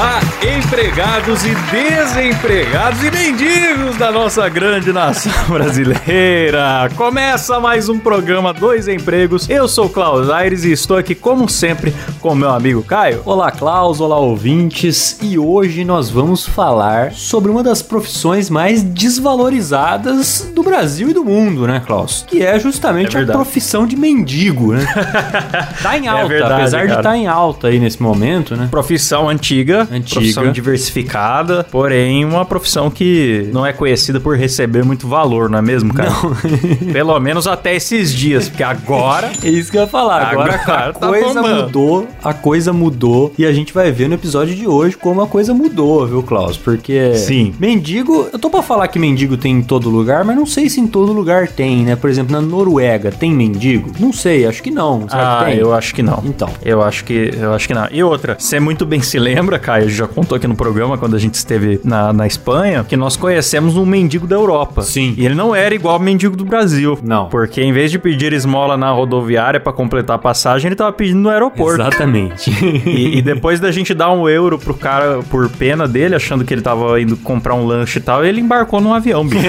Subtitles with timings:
[0.00, 6.88] Olá, empregados e desempregados e mendigos da nossa grande nação brasileira.
[6.96, 9.46] Começa mais um programa Dois Empregos.
[9.50, 13.20] Eu sou Klaus Aires e estou aqui, como sempre, com meu amigo Caio.
[13.26, 15.18] Olá, Klaus, olá, ouvintes.
[15.20, 21.22] E hoje nós vamos falar sobre uma das profissões mais desvalorizadas do Brasil e do
[21.22, 22.24] mundo, né, Klaus?
[22.26, 24.86] Que é justamente É a profissão de mendigo, né?
[25.82, 27.00] tá em alta, verdade, apesar de cara.
[27.00, 28.66] estar em alta aí nesse momento, né?
[28.70, 30.20] Profissão antiga, Antiga.
[30.20, 35.62] profissão diversificada, porém uma profissão que não é conhecida por receber muito valor, não é
[35.62, 36.10] mesmo, cara?
[36.92, 40.22] Pelo menos até esses dias, porque agora É isso que eu ia falar.
[40.22, 41.62] Agora, Agora a tá coisa bombando.
[41.64, 43.32] mudou, a coisa mudou.
[43.38, 46.56] E a gente vai ver no episódio de hoje como a coisa mudou, viu, Klaus?
[46.56, 47.14] Porque.
[47.14, 47.54] Sim.
[47.58, 50.80] Mendigo, eu tô pra falar que mendigo tem em todo lugar, mas não sei se
[50.80, 51.96] em todo lugar tem, né?
[51.96, 53.90] Por exemplo, na Noruega tem mendigo?
[53.98, 55.08] Não sei, acho que não.
[55.08, 55.60] Será Ah, que tem?
[55.60, 56.22] eu acho que não.
[56.24, 56.48] Então.
[56.64, 57.88] Eu acho que eu acho que não.
[57.90, 61.18] E outra, você muito bem se lembra, Caio, já contou aqui no programa quando a
[61.18, 64.82] gente esteve na, na Espanha, que nós conhecemos um mendigo da Europa.
[64.82, 65.14] Sim.
[65.16, 66.98] E ele não era igual ao mendigo do Brasil.
[67.02, 67.28] Não.
[67.28, 71.20] Porque em vez de pedir esmola na rodoviária pra completar a passagem, ele tava pedindo
[71.20, 71.80] no aeroporto.
[71.80, 72.50] Exatamente.
[72.90, 76.52] E, e depois da gente dar um euro pro cara por pena dele, achando que
[76.52, 79.46] ele tava indo comprar um lanche e tal, ele embarcou num avião, bicho.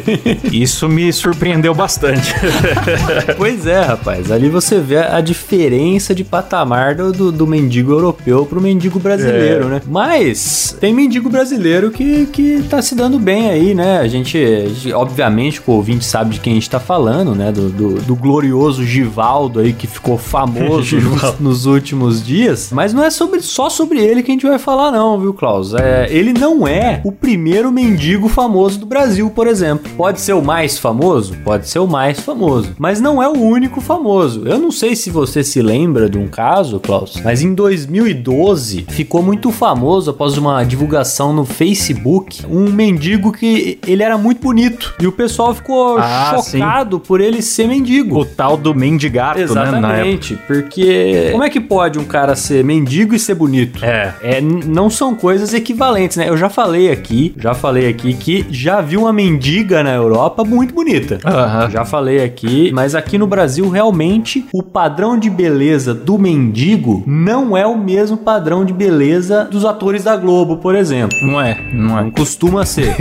[0.52, 2.34] Isso me surpreendeu bastante.
[3.36, 4.30] pois é, rapaz.
[4.30, 9.64] Ali você vê a diferença de patamar do, do, do mendigo europeu pro mendigo brasileiro,
[9.66, 9.68] É.
[9.68, 9.73] né?
[9.86, 13.98] Mas tem mendigo brasileiro que, que tá se dando bem aí, né?
[13.98, 17.52] A gente, a gente, obviamente, o ouvinte sabe de quem a gente tá falando, né?
[17.52, 22.70] Do, do, do glorioso Givaldo aí que ficou famoso nos, nos últimos dias.
[22.72, 25.74] Mas não é sobre, só sobre ele que a gente vai falar, não, viu, Klaus?
[25.74, 29.90] É, ele não é o primeiro mendigo famoso do Brasil, por exemplo.
[29.96, 31.34] Pode ser o mais famoso?
[31.44, 32.74] Pode ser o mais famoso.
[32.78, 34.42] Mas não é o único famoso.
[34.46, 39.22] Eu não sei se você se lembra de um caso, Klaus, mas em 2012 ficou
[39.22, 44.94] muito famoso após uma divulgação no Facebook um mendigo que ele era muito bonito.
[45.00, 48.18] E o pessoal ficou Ah, chocado por ele ser mendigo.
[48.20, 49.44] o tal do mendigato, né?
[49.44, 53.84] Exatamente, porque como é que pode um cara ser mendigo e ser bonito?
[53.84, 54.14] É.
[54.22, 56.28] É, não são coisas equivalentes, né?
[56.28, 60.74] Eu já falei aqui, já falei aqui que já vi uma mendiga na Europa muito
[60.74, 61.18] bonita.
[61.24, 61.70] Aham.
[61.70, 67.56] Já falei aqui, mas aqui no Brasil realmente o padrão de beleza do mendigo não
[67.56, 71.16] é o mesmo padrão de beleza dos atores da Globo, por exemplo.
[71.22, 72.10] Não é, não Não é.
[72.10, 72.94] costuma ser.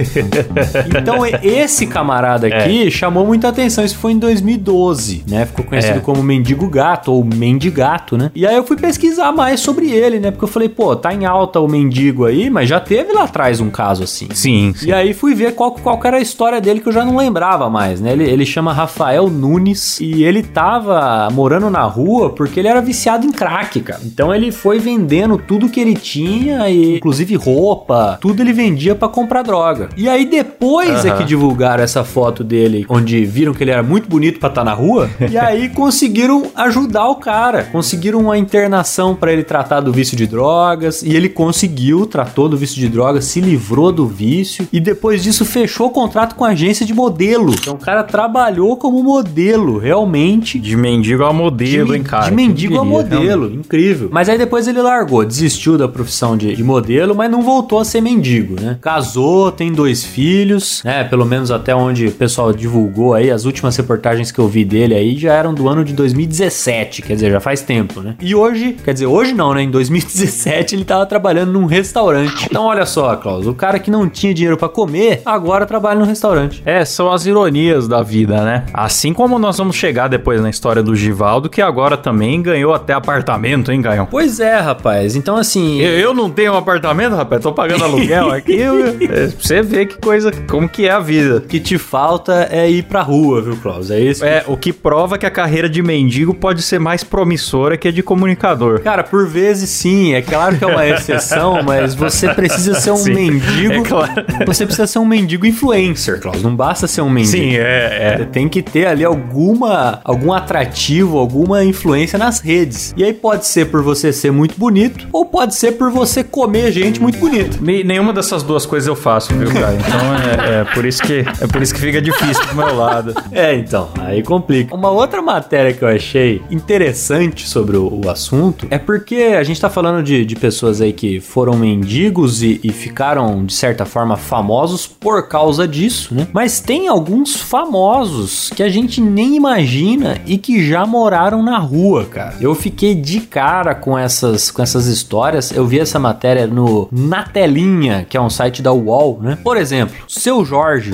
[1.00, 3.84] então, esse camarada aqui chamou muita atenção.
[3.84, 5.46] Isso foi em 2012, né?
[5.46, 6.02] Ficou conhecido É.
[6.02, 8.32] como Mendigo Gato ou Mendigato, né?
[8.36, 10.32] E aí eu fui pesquisar mais sobre ele, né?
[10.32, 13.60] Porque eu falei, pô, tá em alta o mendigo aí, mas já teve lá atrás
[13.60, 14.28] um caso assim.
[14.34, 14.88] Sim, sim.
[14.88, 17.70] E aí fui ver qual, qual era a história dele que eu já não lembrava
[17.70, 18.12] mais, né?
[18.14, 23.26] Ele, ele chama Rafael Nunes e ele tava morando na rua porque ele era viciado
[23.26, 24.02] em crack, cara.
[24.06, 29.08] Então ele foi vendendo tudo que ele tinha, e inclusive roupa, tudo ele vendia pra
[29.08, 29.90] comprar droga.
[29.98, 31.18] E aí depois é Aham.
[31.18, 34.74] que divulgaram essa foto dele, onde viram que ele era muito bonito pra estar na
[34.74, 37.64] rua, e aí conseguiram ajudar o cara.
[37.72, 42.58] Conseguiram uma internação pra ele tratar do vício de drogas, e ele conseguiu, tratou do
[42.58, 46.50] vício de drogas, se livrou do vício, e depois disso fechou o contrato com a
[46.50, 47.54] agência de modelo.
[47.54, 50.60] Então o cara trabalhou como modelo, realmente.
[50.60, 52.26] De mendigo a modelo, de, hein, cara?
[52.26, 54.10] de mendigo a modelo, incrível.
[54.12, 57.86] Mas aí depois ele largou, desistiu da profissão de, de modelo, mas não voltou a
[57.86, 58.78] ser mendigo, né?
[58.82, 61.04] Casou, tem dois filhos, né?
[61.04, 64.96] Pelo menos até onde o pessoal divulgou aí, as últimas reportagens que eu vi dele
[64.96, 68.16] aí já eram do ano de 2017, quer dizer, já faz tempo, né?
[68.22, 69.62] E hoje, quer dizer, hoje não, né?
[69.64, 72.46] Em 2017 ele tava trabalhando num restaurante.
[72.50, 76.06] Então olha só, Klaus, o cara que não tinha dinheiro pra comer, agora trabalha num
[76.06, 76.62] restaurante.
[76.66, 78.66] É, são as ironias da vida, né?
[78.74, 82.94] Assim como nós vamos chegar depois na história do Givaldo, que agora também ganhou até
[82.94, 84.08] apartamento, hein, Gaião?
[84.10, 85.16] Pois é, rapaz.
[85.16, 87.42] Então assim, Eu, eu não tenho um apartamento, rapaz?
[87.42, 88.54] Tô pagando aluguel aqui.
[89.14, 91.38] É, você vê que coisa, como que é a vida.
[91.38, 93.92] O que te falta é ir pra rua, viu, Klaus?
[93.92, 94.24] É isso?
[94.24, 97.92] É, o que prova que a carreira de mendigo pode ser mais promissora que a
[97.92, 98.82] de comunicador.
[98.82, 100.14] Cara, por vezes sim.
[100.14, 103.74] É claro que é uma exceção, mas você precisa ser um Sim, mendigo.
[103.74, 104.14] é claro.
[104.46, 106.42] Você precisa ser um mendigo influencer, Klaus.
[106.42, 107.44] Não basta ser um mendigo.
[107.44, 108.26] Sim, é, Você é.
[108.26, 112.94] tem que ter ali alguma algum atrativo, alguma influência nas redes.
[112.98, 116.72] E aí pode ser por você ser muito bonito ou pode ser por você comer
[116.72, 117.58] gente muito bonita.
[117.62, 119.74] Me- Nenhuma dessas duas coisas eu faço, viu, cara?
[119.76, 123.14] Então é, é por isso que é por isso que fica difícil pro meu lado.
[123.32, 124.74] É, então, aí complica.
[124.76, 129.60] Uma outra matéria que eu achei interessante sobre o, o assunto é porque a gente
[129.62, 134.18] tá falando de, de pessoas aí que foram mendigos e, e ficaram, de certa forma,
[134.18, 136.28] famosos por causa disso, né?
[136.34, 142.06] Mas tem alguns famosos que a gente nem imagina e que já moraram na rua,
[142.06, 142.36] cara.
[142.40, 145.52] Eu fiquei de cara com essas, com essas histórias.
[145.52, 149.38] Eu vi essa matéria no Na Telinha, que é um site da UOL, né?
[149.44, 150.92] Por exemplo, seu Jorge,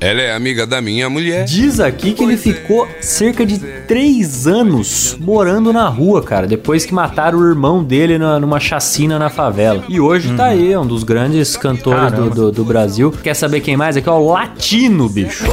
[0.00, 1.44] Ela é amiga da minha mulher.
[1.44, 6.94] Diz aqui que ele ficou cerca de três anos morando na rua, cara, depois que
[6.94, 9.82] mataram o irmão dele na- numa chacina na favela.
[9.88, 13.12] E hoje tá aí, é um dos grandes cantores do, do- do Brasil.
[13.22, 13.96] Quer saber quem mais?
[13.96, 15.44] Aqui é o Latino, bicho.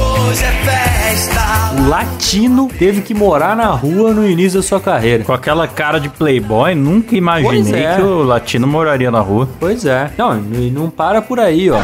[1.78, 5.24] O Latino teve que morar na rua no início da sua carreira.
[5.24, 7.96] Com aquela cara de playboy, nunca imaginei é.
[7.96, 9.48] que o latino moraria na rua.
[9.58, 10.10] Pois é.
[10.18, 11.78] Não, e não para por aí, ó.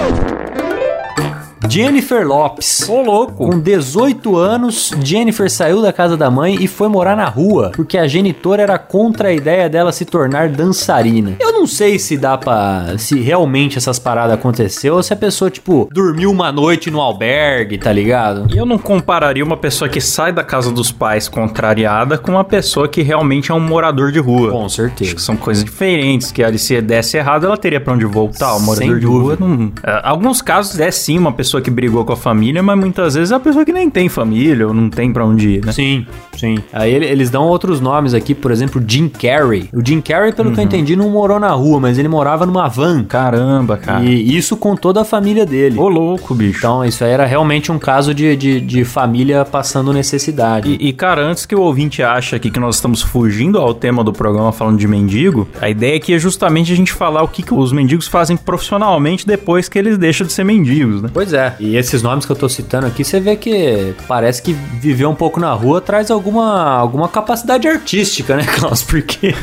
[1.69, 2.89] Jennifer Lopes.
[2.89, 3.33] Ô, louco.
[3.51, 7.97] Com 18 anos, Jennifer saiu da casa da mãe e foi morar na rua, porque
[7.97, 11.37] a genitora era contra a ideia dela se tornar dançarina.
[11.41, 12.95] Eu não sei se dá pra.
[12.99, 17.79] se realmente essas paradas aconteceu ou se a pessoa, tipo, dormiu uma noite no albergue,
[17.79, 18.47] tá ligado?
[18.53, 22.45] E eu não compararia uma pessoa que sai da casa dos pais contrariada com uma
[22.45, 24.51] pessoa que realmente é um morador de rua.
[24.51, 25.15] Com Acho certeza.
[25.15, 28.55] que são coisas diferentes, que ali se desse errado, ela teria pra onde voltar.
[28.55, 29.47] O Sem morador de rua dúvida.
[29.47, 29.73] não.
[29.85, 33.31] É, alguns casos é sim uma pessoa que brigou com a família, mas muitas vezes
[33.33, 35.73] é a pessoa que nem tem família ou não tem pra onde ir, né?
[35.73, 36.07] Sim,
[36.37, 36.57] sim.
[36.73, 39.69] Aí ele- eles dão outros nomes aqui, por exemplo, Jim Carrey.
[39.73, 42.69] O Jim Carrey, pelo que eu entendi, não morou na rua, mas ele morava numa
[42.69, 43.05] van.
[43.05, 44.03] Caramba, cara.
[44.05, 45.79] E isso com toda a família dele.
[45.79, 46.59] Ô louco, bicho.
[46.59, 50.77] Então, isso aí era realmente um caso de, de, de família passando necessidade.
[50.81, 54.05] E, e, cara, antes que o ouvinte ache aqui que nós estamos fugindo ao tema
[54.05, 57.43] do programa falando de mendigo, a ideia aqui é justamente a gente falar o que,
[57.43, 61.11] que os mendigos fazem profissionalmente depois que eles deixam de ser mendigos, né?
[61.13, 61.42] Pois é.
[61.59, 65.15] E esses nomes que eu tô citando aqui, você vê que parece que viver um
[65.15, 68.83] pouco na rua traz alguma, alguma capacidade artística, né, Klaus?
[68.83, 69.35] Porque.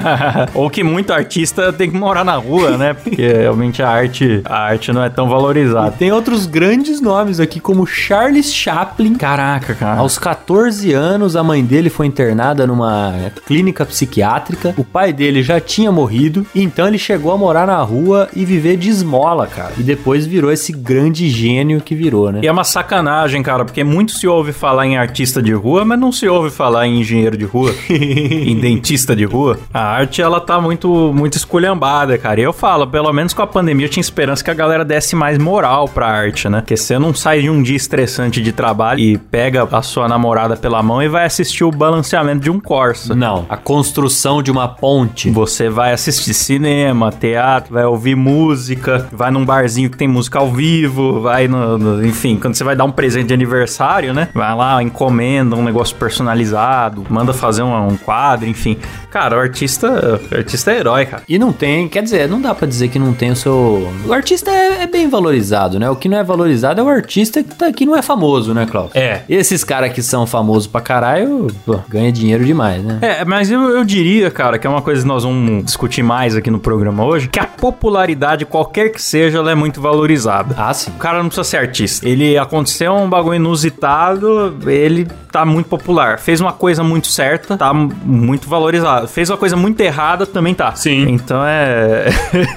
[0.54, 2.94] Ou que muito artista tem que morar na rua, né?
[2.94, 5.92] Porque realmente a arte, a arte não é tão valorizada.
[5.92, 9.14] Tem outros grandes nomes aqui, como Charles Chaplin.
[9.14, 10.00] Caraca, cara.
[10.00, 13.14] Aos 14 anos, a mãe dele foi internada numa
[13.46, 14.74] clínica psiquiátrica.
[14.76, 18.76] O pai dele já tinha morrido, então ele chegou a morar na rua e viver
[18.76, 19.72] de esmola, cara.
[19.78, 21.47] E depois virou esse grande gênio
[21.84, 22.40] que virou, né?
[22.42, 25.98] E é uma sacanagem, cara, porque muito se ouve falar em artista de rua, mas
[25.98, 29.58] não se ouve falar em engenheiro de rua, em dentista de rua.
[29.72, 32.40] A arte, ela tá muito, muito esculhambada, cara.
[32.40, 35.16] E eu falo, pelo menos com a pandemia, eu tinha esperança que a galera desse
[35.16, 36.60] mais moral pra arte, né?
[36.60, 40.56] Porque você não sai de um dia estressante de trabalho e pega a sua namorada
[40.56, 43.14] pela mão e vai assistir o balanceamento de um Corsa.
[43.14, 45.30] Não, a construção de uma ponte.
[45.30, 50.50] Você vai assistir cinema, teatro, vai ouvir música, vai num barzinho que tem música ao
[50.50, 54.28] vivo, vai no, no- Enfim, quando você vai dar um presente de aniversário, né?
[54.34, 58.76] Vai lá, encomenda um negócio personalizado, manda fazer um, um quadro, enfim.
[59.10, 60.20] Cara, o artista.
[60.32, 61.22] O artista é herói, cara.
[61.28, 63.90] E não tem, quer dizer, não dá pra dizer que não tem o seu.
[64.06, 65.88] O artista é, é bem valorizado, né?
[65.90, 68.66] O que não é valorizado é o artista que, tá, que não é famoso, né,
[68.70, 68.90] Klaus?
[68.94, 69.22] É.
[69.28, 72.98] Esses caras que são famosos pra caralho, pô, ganha dinheiro demais, né?
[73.02, 76.34] É, mas eu, eu diria, cara, que é uma coisa que nós vamos discutir mais
[76.36, 80.54] aqui no programa hoje, que a popularidade, qualquer que seja, ela é muito valorizada.
[80.58, 80.90] Ah, sim.
[80.90, 82.08] O cara não precisa ser artista.
[82.08, 86.18] Ele aconteceu um bagulho inusitado, ele tá muito popular.
[86.18, 89.06] Fez uma coisa muito certa, tá muito valorizado.
[89.08, 90.74] Fez uma coisa muito errada, também tá.
[90.74, 91.06] Sim.
[91.08, 92.06] Então é.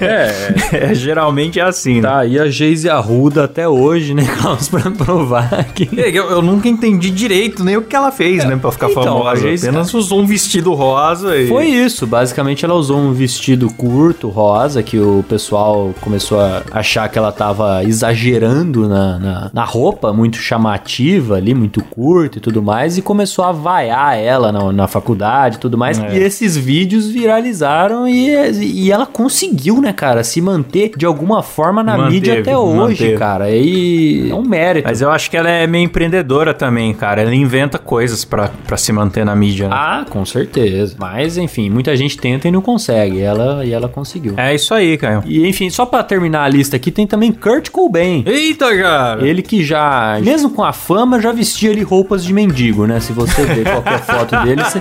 [0.00, 0.94] é.
[0.94, 2.02] geralmente é assim, né?
[2.02, 5.88] Tá aí a Geise Arruda até hoje, né, Klaus, pra provar que.
[5.92, 8.56] Eu, eu nunca entendi direito nem o que ela fez, né?
[8.56, 9.30] Pra ficar então, famosa.
[9.30, 11.48] a Geise- Apenas usou um vestido rosa e.
[11.48, 17.08] Foi isso, basicamente ela usou um vestido curto, rosa, que o pessoal começou a achar
[17.08, 22.62] que ela tava exagerando na, na, na roupa muito chamativa ali, muito curta e tudo
[22.62, 25.98] mais, e começou a vaiar ela na, na faculdade e tudo mais.
[25.98, 26.14] É.
[26.16, 28.30] E esses vídeos viralizaram e,
[28.60, 32.76] e ela conseguiu, né, cara, se manter de alguma forma na Manteve, mídia até hoje,
[33.04, 33.18] manteve.
[33.18, 33.50] cara.
[33.50, 34.88] E é um mérito.
[34.88, 37.20] Mas eu acho que ela é meio empreendedora também, cara.
[37.22, 39.68] Ela inventa coisas pra, pra se manter na mídia.
[39.68, 39.74] né?
[39.76, 40.94] Ah, com certeza.
[40.98, 43.16] Mas, enfim, muita gente tenta e não consegue.
[43.16, 44.34] E ela, e ela conseguiu.
[44.36, 45.22] É isso aí, Caio.
[45.26, 48.22] E, enfim, só pra terminar a lista aqui, tem também Kurt Cobain.
[48.42, 49.26] Eita, cara!
[49.26, 52.98] Ele que já, mesmo com a fama, já vestia ali roupas de mendigo, né?
[53.00, 54.80] Se você ver qualquer foto dele, você...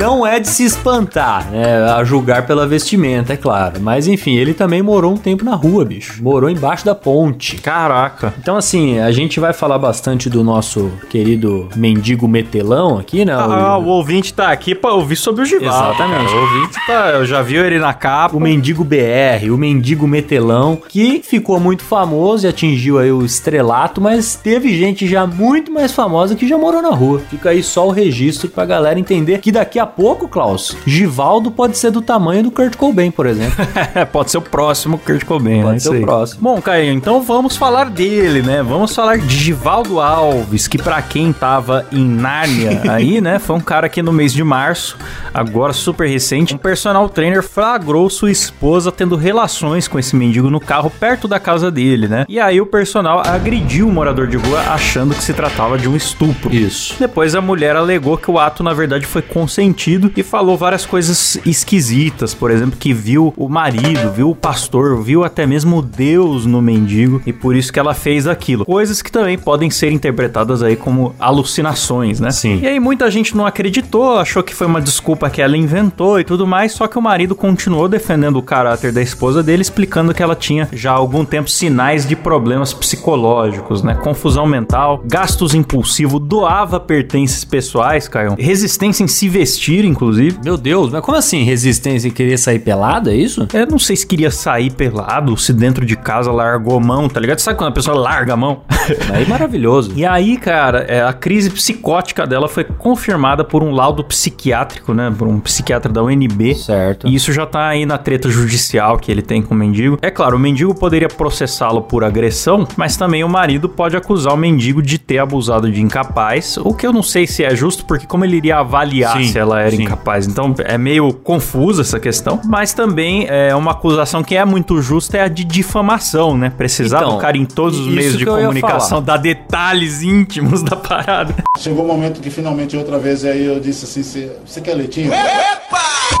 [0.00, 1.82] não é de se espantar, né?
[1.92, 3.80] A julgar pela vestimenta, é claro.
[3.80, 6.22] Mas enfim, ele também morou um tempo na rua, bicho.
[6.22, 7.56] Morou embaixo da ponte.
[7.56, 8.32] Caraca.
[8.40, 13.32] Então, assim, a gente vai falar bastante do nosso querido mendigo metelão aqui, né?
[13.34, 15.94] Ah, O- o ouvinte tá aqui pra ouvir sobre o Givaldo.
[15.94, 16.24] Exatamente.
[16.26, 16.36] cara.
[16.36, 17.08] O ouvinte tá.
[17.10, 18.36] Eu já viu ele na capa.
[18.36, 24.00] O Mendigo BR, o Mendigo Metelão, que ficou muito famoso e atingiu aí o estrelato,
[24.00, 27.20] mas teve gente já muito mais famosa que já morou na rua.
[27.30, 31.76] Fica aí só o registro pra galera entender que daqui a pouco, Klaus, Givaldo pode
[31.76, 33.56] ser do tamanho do Kurt Cobain, por exemplo.
[33.94, 35.78] É, pode ser o próximo Kurt Cobain, Pode né?
[35.78, 36.42] ser o próximo.
[36.42, 38.62] Bom, Caio, então vamos falar dele, né?
[38.62, 43.38] Vamos falar de Givaldo Alves, que pra quem tava em Nárnia aí, né?
[43.38, 44.96] Foi um cara que no mês de março,
[45.32, 50.60] agora super recente, um personal trainer flagrou sua esposa tendo relações com esse mendigo no
[50.60, 52.24] carro perto da casa dele, né?
[52.28, 55.96] E aí o personal agrediu o morador de rua achando que se tratava de um
[55.96, 56.54] estupro.
[56.54, 56.94] Isso.
[56.98, 61.38] Depois a mulher alegou que o ato na verdade foi consentido e falou várias coisas
[61.44, 66.62] esquisitas, por exemplo, que viu o marido, viu o pastor, viu até mesmo Deus no
[66.62, 68.64] mendigo e por isso que ela fez aquilo.
[68.64, 72.30] Coisas que também podem ser interpretadas aí como alucinações, né?
[72.30, 72.60] Sim.
[72.62, 76.24] E aí muita gente não acreditou, achou que foi uma desculpa que ela inventou e
[76.24, 80.22] tudo mais, só que o marido continuou defendendo o caráter da esposa dele, explicando que
[80.22, 83.94] ela tinha já há algum tempo sinais de problemas psicológicos, né?
[83.94, 88.34] Confusão mental, gastos impulsivos, doava pertences pessoais, Caio.
[88.38, 90.38] Resistência em se vestir, inclusive.
[90.44, 91.42] Meu Deus, mas como assim?
[91.42, 93.46] Resistência e querer sair pelado, é isso?
[93.52, 97.20] Eu não sei se queria sair pelado, se dentro de casa largou a mão, tá
[97.20, 97.38] ligado?
[97.38, 98.62] Sabe quando a pessoa larga a mão?
[99.12, 99.92] Aí maravilhoso.
[99.94, 105.12] E aí, cara, é, a crise psicótica dela foi confirmada por um laudo psiquiátrico, né?
[105.16, 106.54] Por um psiquiatra da UNB.
[106.54, 107.06] Certo.
[107.06, 109.98] E isso já tá aí na treta judicial que ele tem com o mendigo.
[110.00, 114.36] É claro, o mendigo poderia processá-lo por agressão, mas também o marido pode acusar o
[114.36, 118.06] mendigo de ter abusado de incapaz, o que eu não sei se é justo, porque
[118.06, 119.82] como ele iria avaliar Sim, se ela era sim.
[119.82, 120.26] incapaz?
[120.26, 125.16] Então é meio confusa essa questão, mas também é uma acusação que é muito justa
[125.18, 126.50] é a de difamação, né?
[126.56, 131.34] Precisar Então, do cara em todos os meios de comunicação, dar detalhes íntimos da parada.
[131.58, 135.10] Chegou o momento que finalmente outra vez aí eu disse assim, "Você- você quer leitinho?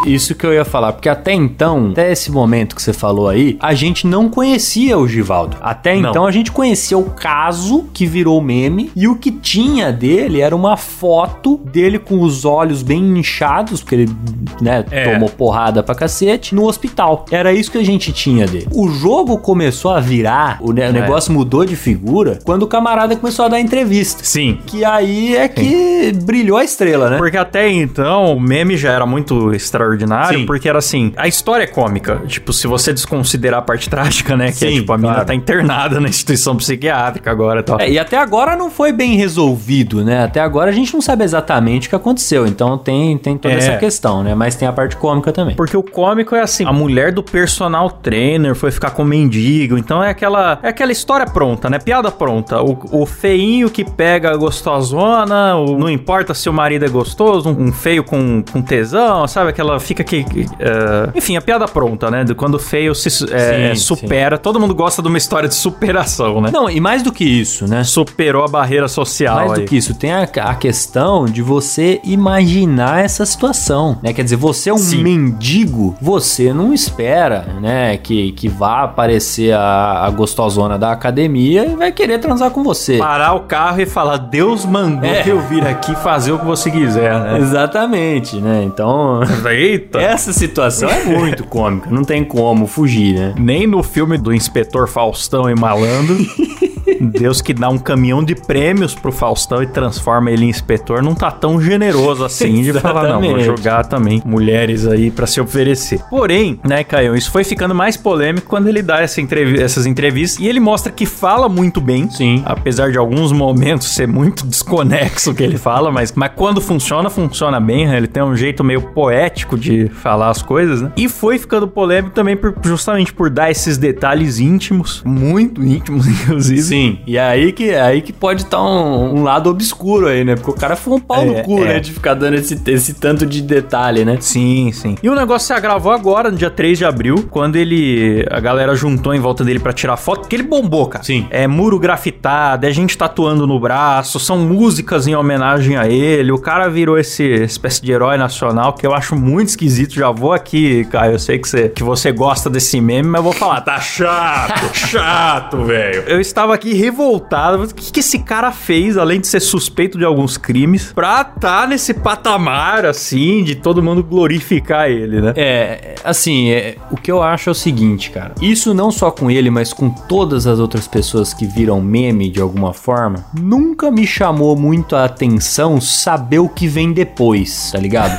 [0.06, 3.56] Isso que eu ia falar, porque até então, até esse momento que você falou aí,
[3.60, 5.56] a gente não conhecia o Givaldo.
[5.60, 6.10] Até Não.
[6.10, 10.54] então a gente conhecia o caso que virou meme e o que tinha dele era
[10.54, 14.16] uma foto dele com os olhos bem inchados, porque ele,
[14.60, 15.12] né, É.
[15.12, 17.24] tomou porrada pra cacete, no hospital.
[17.30, 18.68] Era isso que a gente tinha dele.
[18.72, 23.44] O jogo começou a virar, o, o negócio mudou de figura quando o camarada começou
[23.44, 24.22] a dar entrevista.
[24.24, 24.58] Sim.
[24.66, 27.18] Que aí é que brilhou a estrela, né?
[27.18, 30.46] Porque até então o meme já era muito extraordinário, Sim.
[30.46, 32.20] porque era assim, a história é cômica.
[32.26, 34.46] Tipo, se você desconsiderar a parte trágica, né?
[34.52, 35.26] Que é Sim, tipo, a mina claro.
[35.26, 37.80] tá internada na instituição psiquiátrica agora e tal.
[37.80, 40.24] É, e até agora não foi bem resolvido, né?
[40.24, 42.46] Até agora a gente não sabe exatamente o que aconteceu.
[42.46, 43.58] Então tem, tem toda É.
[43.58, 44.34] essa questão, né?
[44.34, 45.54] Mas tem a parte cômica também.
[45.56, 49.76] Porque o cômico é assim, a mulher do personal trainer foi ficar com o mendigo,
[49.78, 51.78] então é aquela é aquela história pronta, né?
[51.78, 52.60] Piada pronta.
[52.62, 57.48] O, o feinho que pega a gostosona, o- não importa se o marido é gostoso,
[57.50, 59.50] um, um feio com, com tesão, sabe?
[59.50, 60.24] Aquela fica que...
[60.58, 62.24] é, enfim, a piada pronta, né?
[62.24, 64.38] De quando o feio se é, Sim, supera.
[64.38, 66.50] Todo mundo gosta de uma história de superação, né?
[66.52, 67.82] Não, e mais do que isso, né?
[67.84, 69.66] Superou a barreira social Mais do aí.
[69.66, 74.12] que isso, tem a, a questão de você imaginar essa situação, né?
[74.12, 75.02] Quer dizer, você é um Sim.
[75.02, 77.96] mendigo, você não espera, né?
[77.96, 82.98] Que, que vá aparecer a, a gostosona da academia e vai querer transar com você.
[82.98, 85.22] Parar o carro e falar, Deus mandou É.
[85.26, 87.38] eu vir aqui fazer o que você quiser, né?
[87.38, 88.62] Exatamente, né?
[88.64, 89.20] Então,
[89.58, 90.00] Eita!
[90.00, 93.34] essa situação é muito cômica, não tem como fugir, né?
[93.38, 96.16] Nem no filme do Inspetor Faustão e Malandro
[97.00, 101.14] Deus que dá um caminhão de prêmios pro Faustão e transforma ele em inspetor não
[101.14, 106.00] tá tão generoso assim de falar, não, vou jogar também mulheres aí pra se oferecer.
[106.10, 110.40] Porém, né, Caio, isso foi ficando mais polêmico quando ele dá essa entrevi- essas entrevistas
[110.42, 112.10] e ele mostra que fala muito bem.
[112.10, 112.42] Sim.
[112.44, 117.08] Apesar de alguns momentos ser muito desconexo o que ele fala, mas, mas quando funciona,
[117.08, 117.96] funciona bem, né?
[117.96, 120.92] Ele tem um jeito meio poético de falar as coisas, né?
[120.96, 126.62] E foi ficando polêmico também por- justamente por dar esses detalhes íntimos, muito íntimos, inclusive.
[126.62, 130.34] Sim, e aí que, aí que pode estar um, um lado obscuro aí, né?
[130.34, 131.64] Porque o cara foi um pau É, no cu, é.
[131.74, 131.80] né?
[131.80, 134.18] De ficar dando esse, esse tanto de detalhe, né?
[134.20, 134.96] Sim, sim.
[135.02, 138.26] E o negócio se agravou agora, no dia 3 de abril, quando ele.
[138.30, 141.04] A galera juntou em volta dele pra tirar foto, porque ele bombou, cara.
[141.04, 141.26] Sim.
[141.30, 146.32] É muro grafitado, é gente tatuando no braço, são músicas em homenagem a ele.
[146.32, 149.94] O cara virou esse espécie de herói nacional que eu acho muito esquisito.
[149.94, 151.12] Já vou aqui, Caio.
[151.12, 154.74] Eu sei que você, que você gosta desse meme, mas eu vou falar, tá chato,
[154.74, 156.02] chato, velho.
[156.06, 157.64] Eu estava aqui revoltado.
[157.64, 161.66] O que, que esse cara fez, além de ser suspeito de alguns crimes, pra tá
[161.66, 165.32] nesse patamar, assim, de todo mundo glorificar ele, né?
[165.36, 168.34] É, assim, é, o que eu acho é o seguinte, cara.
[168.40, 172.40] Isso não só com ele, mas com todas as outras pessoas que viram meme de
[172.40, 178.18] alguma forma, nunca me chamou muito a atenção saber o que vem depois, tá ligado?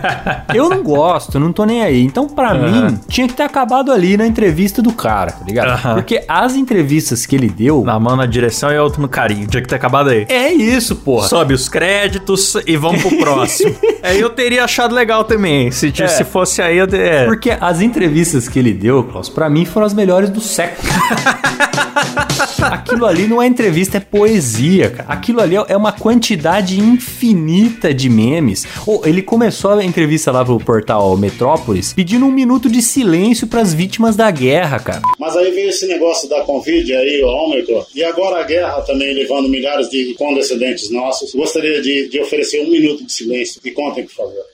[0.54, 2.02] eu não gosto, não tô nem aí.
[2.04, 5.94] Então, pra mim, tinha que ter acabado ali na entrevista do cara, tá ligado?
[5.94, 7.82] Porque as entrevistas que ele deu.
[7.84, 9.46] Na mão na direção e a outra no carinho.
[9.46, 10.26] Tinha que ter acabado aí.
[10.28, 11.28] É isso, porra.
[11.28, 13.74] Sobe os créditos e vamos pro próximo.
[14.02, 15.70] é, eu teria achado legal também.
[15.70, 16.06] Se, É.
[16.08, 16.86] se fosse aí, eu...
[16.92, 17.24] é.
[17.26, 20.88] Porque as entrevistas que ele deu, Klaus, pra mim foram as melhores do século.
[22.62, 25.08] Aquilo ali não é entrevista, é poesia, cara.
[25.08, 28.66] Aquilo ali é uma quantidade infinita de memes.
[28.86, 33.72] Ou ele começou a entrevista lá pro portal Metrópolis pedindo um minuto de silêncio pras
[33.72, 35.02] vítimas da guerra, cara.
[35.18, 39.14] Mas aí veio esse negócio da Covid aí, o Ômicron, e agora a guerra também
[39.14, 41.32] levando milhares de condescendentes nossos.
[41.34, 43.60] Gostaria de, de oferecer um minuto de silêncio.
[43.64, 44.49] E contem, por favor.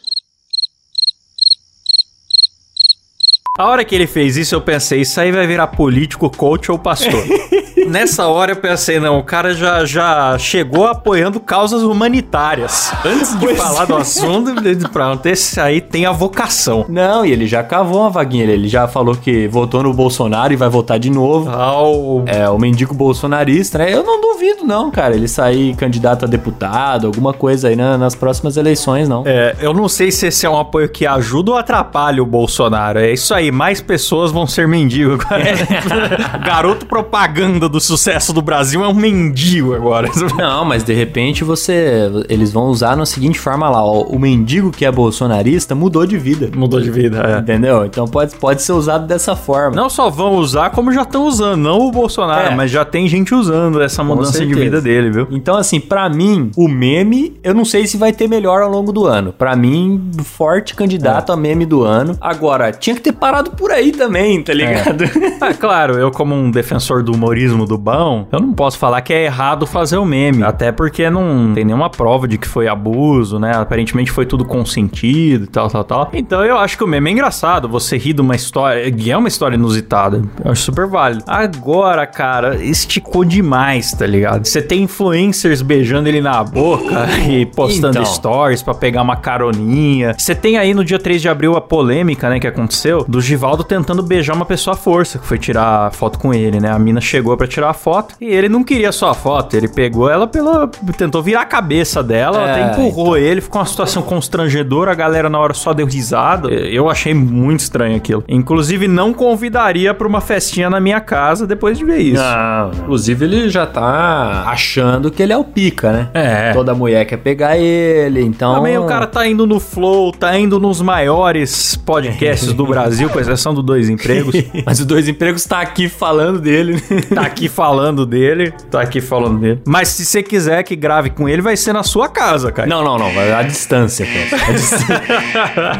[3.58, 6.78] A hora que ele fez isso, eu pensei, isso aí vai virar político, coach ou
[6.78, 7.22] pastor.
[7.88, 12.92] Nessa hora eu pensei, não, o cara já, já chegou apoiando causas humanitárias.
[13.04, 13.86] Antes de Pois falar é.
[13.86, 14.52] do assunto,
[14.90, 16.84] pronto, esse aí tem a vocação.
[16.88, 18.44] Não, e ele já cavou uma vaguinha.
[18.44, 21.48] Ele já falou que votou no Bolsonaro e vai votar de novo.
[21.50, 22.24] Ao...
[22.26, 23.94] É, o mendigo bolsonarista, né?
[23.94, 25.14] Eu não duvido, não, cara.
[25.14, 29.22] Ele sair candidato a deputado, alguma coisa aí na- nas próximas eleições, não.
[29.24, 32.98] É, eu não sei se esse é um apoio que ajuda ou atrapalha o Bolsonaro.
[32.98, 35.44] É isso aí, mais pessoas vão ser mendigo agora.
[36.44, 40.08] Garoto propaganda do sucesso do Brasil é um mendigo agora.
[40.36, 42.10] Não, mas de repente você.
[42.28, 46.16] Eles vão usar na seguinte forma lá: ó, o mendigo que é bolsonarista mudou de
[46.18, 46.50] vida.
[46.56, 47.84] Mudou de vida, Entendeu?
[47.84, 49.74] Então pode, pode ser usado dessa forma.
[49.76, 51.60] Não só vão usar, como já estão usando.
[51.60, 52.54] Não o Bolsonaro, É.
[52.54, 55.26] mas já tem gente usando essa mudança de vida dele, viu?
[55.30, 58.92] Então, assim, pra mim, o meme, eu não sei se vai ter melhor ao longo
[58.92, 59.32] do ano.
[59.32, 62.16] Pra mim, forte candidato a meme do ano.
[62.20, 65.04] Agora, tinha que ter parado por aí também, tá ligado?
[65.38, 69.12] Ah, claro, eu como um defensor do humorismo do bom, eu não posso falar que
[69.12, 70.42] é errado fazer o meme.
[70.42, 73.52] Até porque não tem nenhuma prova de que foi abuso, né?
[73.54, 76.10] Aparentemente foi tudo consentido e tal, tal, tal.
[76.14, 77.68] Então eu acho que o meme é engraçado.
[77.68, 80.22] Você ri de uma história, é uma história inusitada.
[80.42, 81.22] Eu acho super válido.
[81.26, 84.46] Agora, cara, esticou demais, tá ligado?
[84.46, 88.04] Você tem influencers beijando ele na boca e postando Então.
[88.06, 90.14] stories pra pegar uma caroninha.
[90.16, 93.64] Você tem aí no dia 3 de abril a polêmica, né, que aconteceu, do Givaldo
[93.64, 96.70] tentando beijar uma pessoa à força, que foi tirar foto com ele, né?
[96.70, 99.68] A mina chegou pra tirar a foto e ele não queria só a foto, ele
[99.68, 100.68] pegou ela pela.
[100.96, 105.28] tentou virar a cabeça dela, É, até empurrou ele, ficou uma situação constrangedora, a galera
[105.28, 106.48] na hora só deu risada.
[106.48, 108.24] Eu achei muito estranho aquilo.
[108.28, 112.22] Inclusive, não convidaria pra uma festinha na minha casa depois de ver isso.
[112.22, 116.08] Não, inclusive ele já tá achando que ele é o pica, né?
[116.14, 116.52] É.
[116.52, 118.54] Toda mulher quer pegar ele, então.
[118.54, 123.20] Também o cara tá indo no Flow, tá indo nos maiores podcasts do Brasil, com
[123.20, 124.34] exceção do Dois Empregos.
[124.64, 126.80] Mas o Dois Empregos tá aqui falando dele.
[127.14, 129.60] tá aqui falando dele, tá aqui falando dele.
[129.66, 132.68] Mas se você quiser que grave com ele, vai ser na sua casa, cara.
[132.68, 133.12] Não, não, não.
[133.12, 134.44] Vai à distância, cara.
[134.48, 134.86] À distância.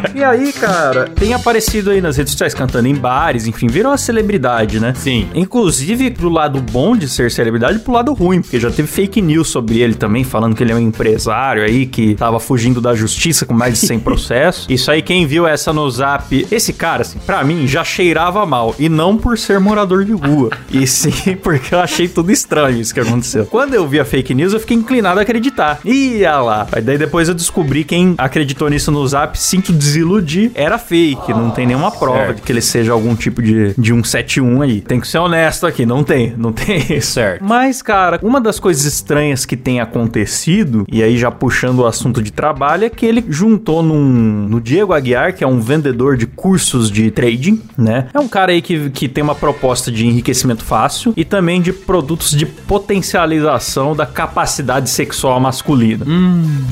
[0.16, 3.98] E aí, cara, tem aparecido aí nas redes sociais cantando em bares, enfim, virou uma
[3.98, 4.94] celebridade, né?
[4.94, 5.28] Sim.
[5.34, 9.48] Inclusive pro lado bom de ser celebridade pro lado ruim, porque já teve fake news
[9.48, 13.44] sobre ele também, falando que ele é um empresário aí que tava fugindo da justiça
[13.44, 14.66] com mais de 100 processos.
[14.68, 18.74] Isso aí, quem viu essa no zap, esse cara, assim, pra mim, já cheirava mal.
[18.78, 20.50] E não por ser morador de rua.
[20.70, 23.46] e sim porque eu achei tudo estranho isso que aconteceu.
[23.46, 25.80] Quando eu vi a fake news, eu fiquei inclinado a acreditar.
[25.84, 26.66] Ia lá.
[26.72, 31.32] Aí daí depois eu descobri quem acreditou nisso no zap, sinto desiludir, era fake.
[31.32, 32.36] Não tem nenhuma prova Certo.
[32.36, 34.80] de que ele seja algum tipo de, de 171 aí.
[34.80, 37.00] Tem que ser honesto aqui, não tem, não tem.
[37.00, 37.44] Certo.
[37.44, 42.22] Mas, cara, uma das coisas estranhas que tem acontecido, e aí já puxando o assunto
[42.22, 46.26] de trabalho, é que ele juntou num, no Diego Aguiar, que é um vendedor de
[46.26, 48.08] cursos de trading, né?
[48.12, 51.72] É um cara aí que, que tem uma proposta de enriquecimento fácil e também de
[51.72, 56.04] produtos de potencialização da capacidade sexual masculina.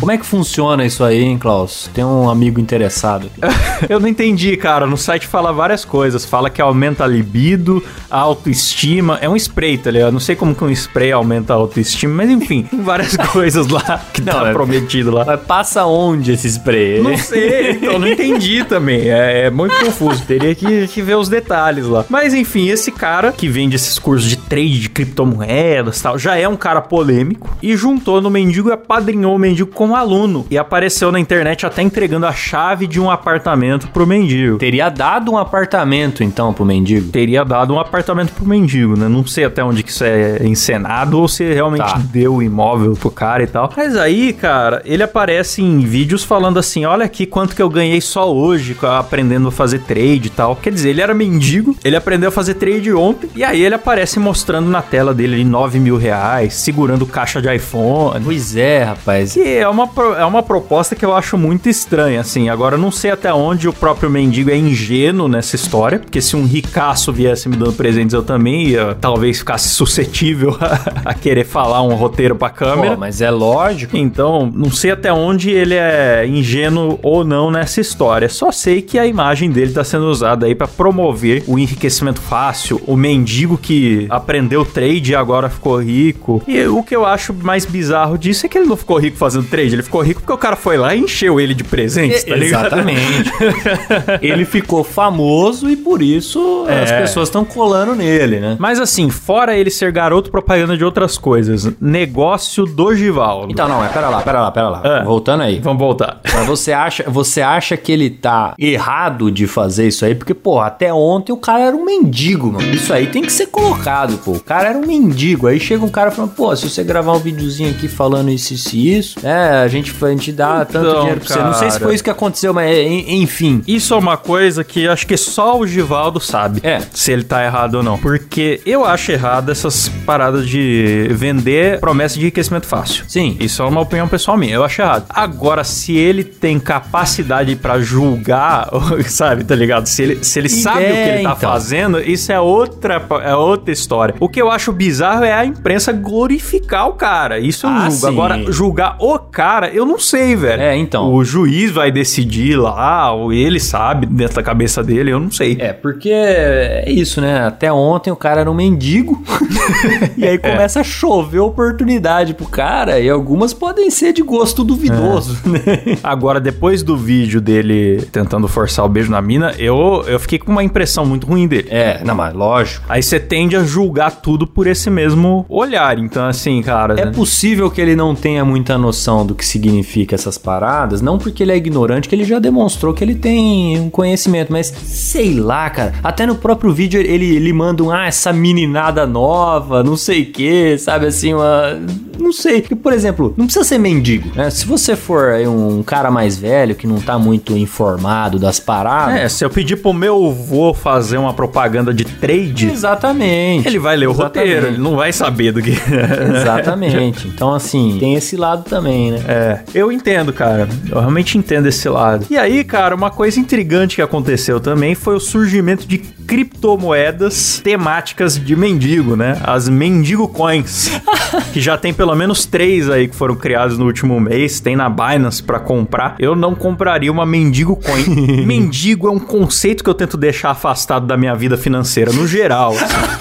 [0.01, 1.89] Como é que funciona isso aí, hein, Klaus?
[1.95, 3.55] Tem um amigo interessado aqui.
[3.89, 4.87] Eu não entendi, cara.
[4.87, 6.25] No site fala várias coisas.
[6.25, 9.19] Fala que aumenta a libido, a autoestima.
[9.21, 10.13] É um spray, tá ligado?
[10.13, 14.01] Não sei como que um spray aumenta a autoestima, mas enfim, tem várias coisas lá
[14.13, 15.25] que tá é- prometido lá.
[15.25, 17.01] Mas passa onde esse spray?
[17.01, 19.09] Não sei, então não entendi também.
[19.11, 20.24] É, é muito confuso.
[20.27, 22.05] Teria que, que ver os detalhes lá.
[22.09, 26.37] Mas enfim, esse cara que vende esses cursos de trade de criptomoedas e tal, já
[26.37, 27.49] é um cara polêmico.
[27.63, 30.47] E juntou no mendigo e apadrinhou o mendigo como aluno.
[30.51, 34.59] E apareceu na internet até entregando a chave de um apartamento pro mendigo.
[34.59, 37.11] Teria dado um apartamento, então, pro mendigo?
[37.11, 39.09] Teria dado um apartamento pro mendigo, né?
[39.09, 42.01] Não sei até onde que isso é encenado ou se realmente Tá.
[42.13, 43.71] deu o imóvel pro cara e tal.
[43.77, 48.01] Mas aí, cara, ele aparece em vídeos falando assim: olha aqui quanto que eu ganhei
[48.01, 50.57] só hoje aprendendo a fazer trade e tal.
[50.57, 54.19] Quer dizer, ele era mendigo, ele aprendeu a fazer trade ontem, e aí ele aparece
[54.19, 58.25] mostrando na tela dele ali 9 mil reais, segurando caixa de iPhone.
[58.25, 59.33] Pois é, rapaz.
[59.33, 62.49] Que é uma, é uma proposta que eu acho muito estranha, assim.
[62.49, 66.45] Agora, não sei até onde o próprio mendigo é ingênuo nessa história, porque se um
[66.45, 71.83] ricaço viesse me dando presentes, eu também ia talvez ficasse suscetível a, a querer falar
[71.83, 72.95] um roteiro pra câmera.
[72.95, 73.97] Pô, mas é lógico.
[73.97, 78.29] Então, não sei até onde ele é ingênuo ou não nessa história.
[78.29, 82.81] Só sei que a imagem dele tá sendo usada aí pra promover o enriquecimento fácil,
[82.87, 86.43] o mendigo que aprendeu trade e agora ficou rico.
[86.47, 89.47] E o que eu acho mais bizarro disso é que ele não ficou rico fazendo
[89.47, 92.35] trade, ele ficou rico porque o cara foi lá e encheu ele de presentes, tá
[92.37, 92.67] ligado?
[92.67, 93.31] Exatamente.
[94.21, 97.01] ele ficou famoso e por isso as É.
[97.01, 98.57] pessoas estão colando nele, né?
[98.59, 103.51] Mas assim, fora ele ser garoto propaganda de outras coisas, negócio do Givaldo.
[103.53, 104.81] Então, não, é, pera lá, pera lá, pera lá.
[104.85, 105.05] Ah.
[105.05, 105.59] Voltando aí.
[105.61, 106.21] Vamos voltar.
[106.33, 110.15] Mas você acha, você acha que ele tá errado de fazer isso aí?
[110.15, 112.67] Porque, pô, até ontem o cara era um mendigo, mano.
[112.73, 114.31] Isso aí tem que ser colocado, pô.
[114.33, 115.47] O cara era um mendigo.
[115.47, 118.75] Aí chega um cara falando, pô, se você gravar um videozinho aqui falando isso, isso
[118.77, 121.43] e isso, é, a gente, a gente dá tanto Então, dinheiro pra você.
[121.43, 121.85] Não sei se cara.
[121.87, 123.63] foi isso que aconteceu, mas en- enfim.
[123.67, 126.61] Isso é uma coisa que acho que só o Givaldo sabe.
[126.63, 126.81] É.
[126.93, 127.99] Se ele tá errado ou não.
[127.99, 133.05] Porque eu acho errado essas paradas de vender promessa de enriquecimento fácil.
[133.09, 133.37] Sim.
[133.41, 134.55] Isso é uma opinião pessoal minha.
[134.55, 135.05] Eu acho errado.
[135.09, 138.69] Agora, se ele tem capacidade pra julgar,
[139.09, 139.84] sabe, tá ligado?
[139.85, 141.51] Se ele, se ele sabe o que ele tá então.
[141.51, 144.15] fazendo, isso é outra, é outra história.
[144.21, 147.39] O que eu acho bizarro é a imprensa glorificar o cara.
[147.39, 147.93] Isso eu Ah, julgo.
[147.97, 148.07] sim.
[148.07, 150.63] Agora, julgar o cara, eu não sei, velho.
[150.63, 151.13] É, então.
[151.13, 155.57] O juiz vai decidir lá, ou ele sabe dentro da cabeça dele, eu não sei.
[155.61, 157.47] É, porque é isso, né?
[157.47, 159.23] Até ontem o cara era um mendigo.
[160.17, 163.01] e aí começa a chover oportunidade pro cara.
[163.01, 165.99] E algumas podem ser de gosto duvidoso, né?
[166.03, 169.74] Agora, depois do vídeo dele tentando forçar o beijo na mina, eu,
[170.07, 171.69] eu fiquei com uma impressão muito ruim dele.
[171.71, 172.85] É, não, mas lógico.
[172.89, 175.99] Aí você tende a julgar tudo por esse mesmo olhar.
[175.99, 177.01] Então, assim, cara.
[177.01, 181.43] É possível que ele não tenha muita noção do que significa essas paradas, não porque
[181.43, 185.69] ele é ignorante, que ele já demonstrou que ele tem um conhecimento, mas sei lá,
[185.71, 185.95] cara.
[186.03, 190.27] Até no próprio vídeo ele, ele manda um, ah, essa meninada nova, não sei o
[190.27, 191.81] que, sabe assim, uma.
[192.19, 192.61] Não sei.
[192.61, 194.51] Porque, por exemplo, não precisa ser mendigo, né?
[194.51, 199.17] Se você for aí um cara mais velho que não tá muito informado das paradas.
[199.17, 203.67] É, se eu pedir pro meu avô fazer uma propaganda de trade, Exatamente.
[203.67, 204.39] ele vai ler o Exatamente.
[204.39, 205.73] roteiro, ele não vai saber do que.
[206.37, 207.29] Exatamente.
[207.29, 209.21] Então, assim, tem esse lado também, né?
[209.27, 210.69] É, eu entendo, cara.
[210.91, 212.27] Eu realmente entendo esse lado.
[212.31, 218.39] E aí, cara, uma coisa intrigante que aconteceu também foi o surgimento de criptomoedas temáticas
[218.39, 219.39] de mendigo, né?
[219.43, 220.91] As mendigo coins,
[221.53, 224.61] que já tem pelo menos três aí que foram criados no último mês.
[224.61, 226.17] Tem na Binance pra comprar.
[226.19, 228.05] Eu não compraria uma mendigo coin.
[228.45, 232.75] mendigo é um conceito que eu tento deixar afastado da minha vida financeira no geral.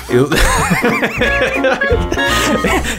[0.09, 0.29] Eu...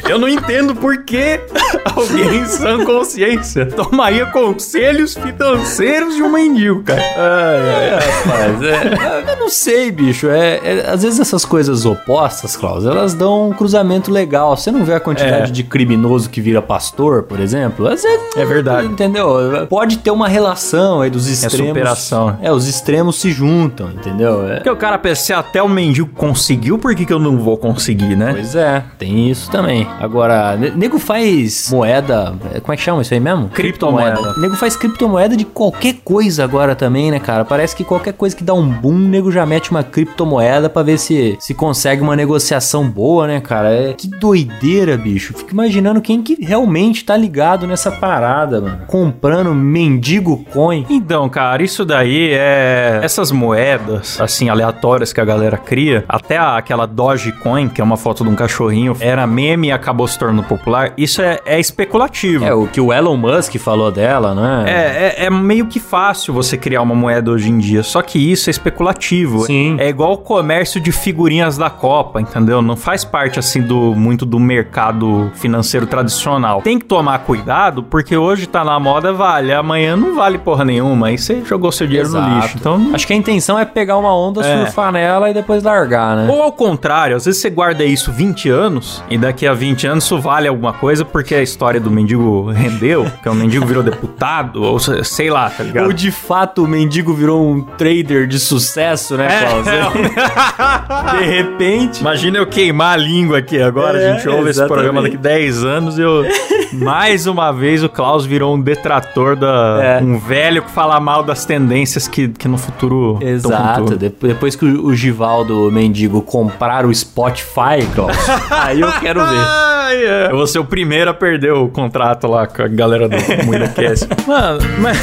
[0.08, 1.40] eu não entendo por que
[1.84, 7.02] alguém em sã consciência tomaria conselhos financeiros de um mendigo, cara.
[7.16, 8.14] Ai, ai.
[8.24, 10.28] Rapaz, é, eu não sei, bicho.
[10.28, 14.56] É, é- às vezes essas coisas opostas, Klaus, elas dão um cruzamento legal.
[14.56, 15.52] Você não vê a quantidade É.
[15.52, 17.86] de criminoso que vira pastor, por exemplo?
[17.86, 18.86] Às vezes, É verdade.
[18.88, 19.66] Entendeu?
[19.68, 21.68] Pode ter uma relação aí dos extremos.
[21.68, 22.36] superação.
[22.42, 24.48] É, os extremos se juntam, entendeu?
[24.48, 24.54] É.
[24.56, 28.16] Porque o cara pensa, até o mendigo conseguiu, por que, que eu não vou conseguir,
[28.16, 28.32] né?
[28.32, 29.86] Pois é, tem isso também.
[30.00, 32.34] Agora, ne- nego faz moeda.
[32.52, 33.48] é, Como é que chama isso aí mesmo?
[33.50, 34.34] Criptomoeda.
[34.38, 37.44] Nego faz criptomoeda de qualquer coisa agora também, né, cara?
[37.44, 40.98] Parece que qualquer coisa que dá um boom, nego já mete uma criptomoeda pra ver
[40.98, 43.70] se, se consegue uma negociação boa, né, cara?
[43.70, 45.34] É, que doideira, bicho.
[45.34, 48.80] Fico imaginando quem que realmente tá ligado nessa parada, mano.
[48.86, 50.86] Comprando mendigo coin.
[50.88, 53.00] Então, cara, isso daí é.
[53.02, 58.24] Essas moedas, assim, aleatórias que a galera cria, até aquela Dogecoin, que é uma foto
[58.24, 62.44] de um cachorrinho, era meme e acabou se tornando popular, isso é, é especulativo.
[62.44, 64.64] É, o que o Elon Musk falou dela, né?
[64.66, 68.18] É, é, é meio que fácil você criar uma moeda hoje em dia, só que
[68.18, 69.44] isso é especulativo.
[69.46, 69.73] Sim.
[69.80, 72.60] É igual o comércio de figurinhas da Copa, entendeu?
[72.62, 76.62] Não faz parte assim do muito do mercado financeiro tradicional.
[76.62, 81.08] Tem que tomar cuidado, porque hoje tá na moda, vale, amanhã não vale porra nenhuma.
[81.08, 82.34] Aí você jogou seu dinheiro no Exato.
[82.40, 82.56] lixo.
[82.58, 84.64] Então, Acho que a intenção é pegar uma onda, É.
[84.64, 86.26] surfar nela e depois largar, né?
[86.30, 90.04] Ou ao contrário, às vezes você guarda isso 20 anos e daqui a 20 anos
[90.04, 94.62] isso vale alguma coisa porque a história do mendigo rendeu, que o mendigo virou deputado,
[94.62, 95.86] ou se- sei lá, tá ligado?
[95.86, 99.63] Ou de fato o mendigo virou um trader de sucesso, né, Klaus?
[101.18, 102.00] de repente.
[102.00, 104.72] Imagina eu queimar a língua aqui agora, É, a gente ouve esse exatamente.
[104.74, 106.24] programa daqui 10 anos e eu...
[106.72, 109.80] Mais uma vez o Klaus virou um detrator da...
[109.82, 110.02] É.
[110.02, 113.18] Um velho que fala mal das tendências que, que no futuro...
[113.20, 118.16] Exato, depois que o o Givaldo Mendigo comprar o Spotify, Klaus,
[118.50, 119.38] aí eu quero ver.
[119.38, 120.28] Ai, é.
[120.30, 124.08] Eu vou ser o primeiro a perder o contrato lá com a galera do MuidaCast.
[124.26, 124.98] Mano, mas,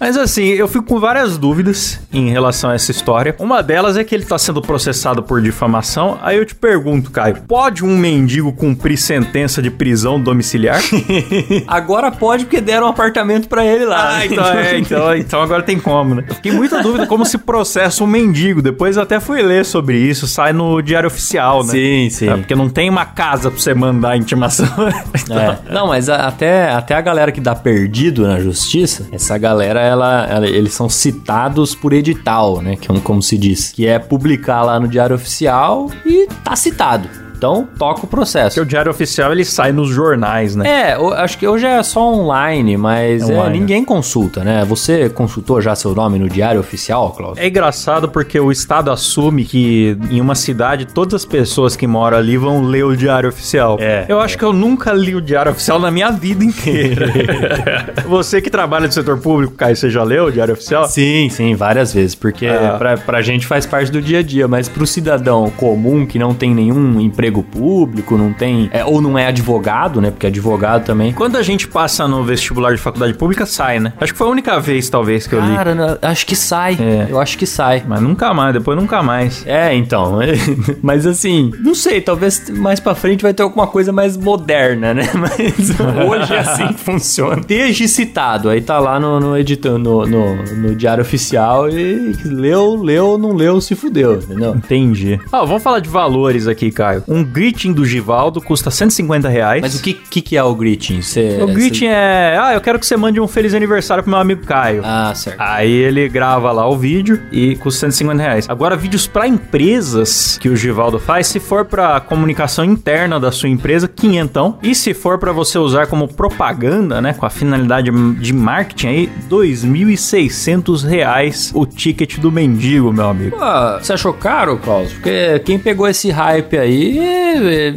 [0.00, 3.34] mas assim, eu fico com várias dúvidas em relação a essa história.
[3.38, 6.18] Uma delas é que ele tá sendo processado por difamação.
[6.22, 10.80] Aí eu te pergunto, Caio, pode um mendigo cumprir sentença de prisão domiciliar?
[11.66, 14.16] Agora pode porque deram um apartamento pra ele lá.
[14.18, 16.24] Ah, então, é, então, então agora tem como, né?
[16.28, 18.60] Eu fiquei muita dúvida como se processa um mendigo.
[18.62, 21.70] Depois até fui ler sobre isso, sai no Diário Oficial, né?
[21.72, 22.28] Sim, sim.
[22.28, 24.66] É, porque não tem uma casa pra você mandar a intimação.
[25.30, 25.72] É.
[25.72, 30.26] Não, mas a- até, até a galera que dá perdido na justiça, essa galera, ela,
[30.28, 32.76] ela- eles são citados por edital, né?
[32.76, 33.63] Que é um- como se diz.
[33.72, 37.23] Que é publicar lá no Diário Oficial e tá citado.
[37.44, 38.54] Então, toca o processo.
[38.56, 40.92] Porque o Diário Oficial ele sai nos jornais, né?
[40.92, 43.60] É, o- acho que hoje é só online, mas É é, online.
[43.60, 44.64] ninguém consulta, né?
[44.66, 47.36] Você consultou já seu nome no Diário Oficial, Klaus?
[47.38, 52.16] É engraçado porque o Estado assume que em uma cidade todas as pessoas que moram
[52.16, 53.76] ali vão ler o Diário Oficial.
[53.78, 57.12] É, Eu acho que eu nunca li o Diário Oficial na minha vida inteira.
[58.08, 60.88] você que trabalha no setor público, Caio, você já leu o Diário Oficial?
[60.88, 62.76] Sim, sim, várias vezes, porque Ah.
[62.78, 66.32] pra, pra gente faz parte do dia a dia, mas pro cidadão comum que não
[66.32, 71.12] tem nenhum emprego público, não tem, é, ou não é advogado, né, porque advogado também...
[71.12, 73.92] Quando a gente passa no vestibular de faculdade pública, sai, né?
[74.00, 75.54] Acho que foi a única vez, talvez, que eu li.
[75.54, 77.06] Cara, não, acho que sai, É.
[77.10, 77.82] eu acho que sai.
[77.86, 79.44] Mas nunca mais, depois nunca mais.
[79.46, 80.18] É, então,
[80.82, 85.04] mas assim, não sei, talvez mais pra frente vai ter alguma coisa mais moderna, né?
[85.14, 85.70] Mas
[86.08, 87.40] hoje é assim que funciona.
[87.46, 92.74] Desde citado, aí tá lá no, no editando, no, no, no diário oficial e leu,
[92.76, 94.54] leu, não leu, se fudeu, entendeu?
[94.54, 95.18] Entendi.
[95.32, 97.02] Ah, vamos falar de valores aqui, Caio.
[97.14, 99.60] Um greeting do Givaldo custa 150 reais.
[99.62, 101.00] Mas o que, que, que é o greeting?
[101.02, 102.36] Cê, O greeting é...
[102.40, 104.82] Ah, eu quero que você mande um feliz aniversário pro meu amigo Caio.
[104.84, 105.40] Ah, certo.
[105.40, 108.46] Aí ele grava lá o vídeo e custa 150 reais.
[108.48, 113.48] Agora, vídeos pra empresas que o Givaldo faz, se for pra comunicação interna da sua
[113.48, 114.58] empresa, quinhentão.
[114.62, 119.10] E se for pra você usar como propaganda, né, com a finalidade de marketing aí,
[119.30, 123.36] 2.600 reais o ticket do mendigo, meu amigo.
[123.36, 123.44] Pô,
[123.80, 124.92] você achou caro, Klaus?
[124.92, 126.98] Porque quem pegou esse hype aí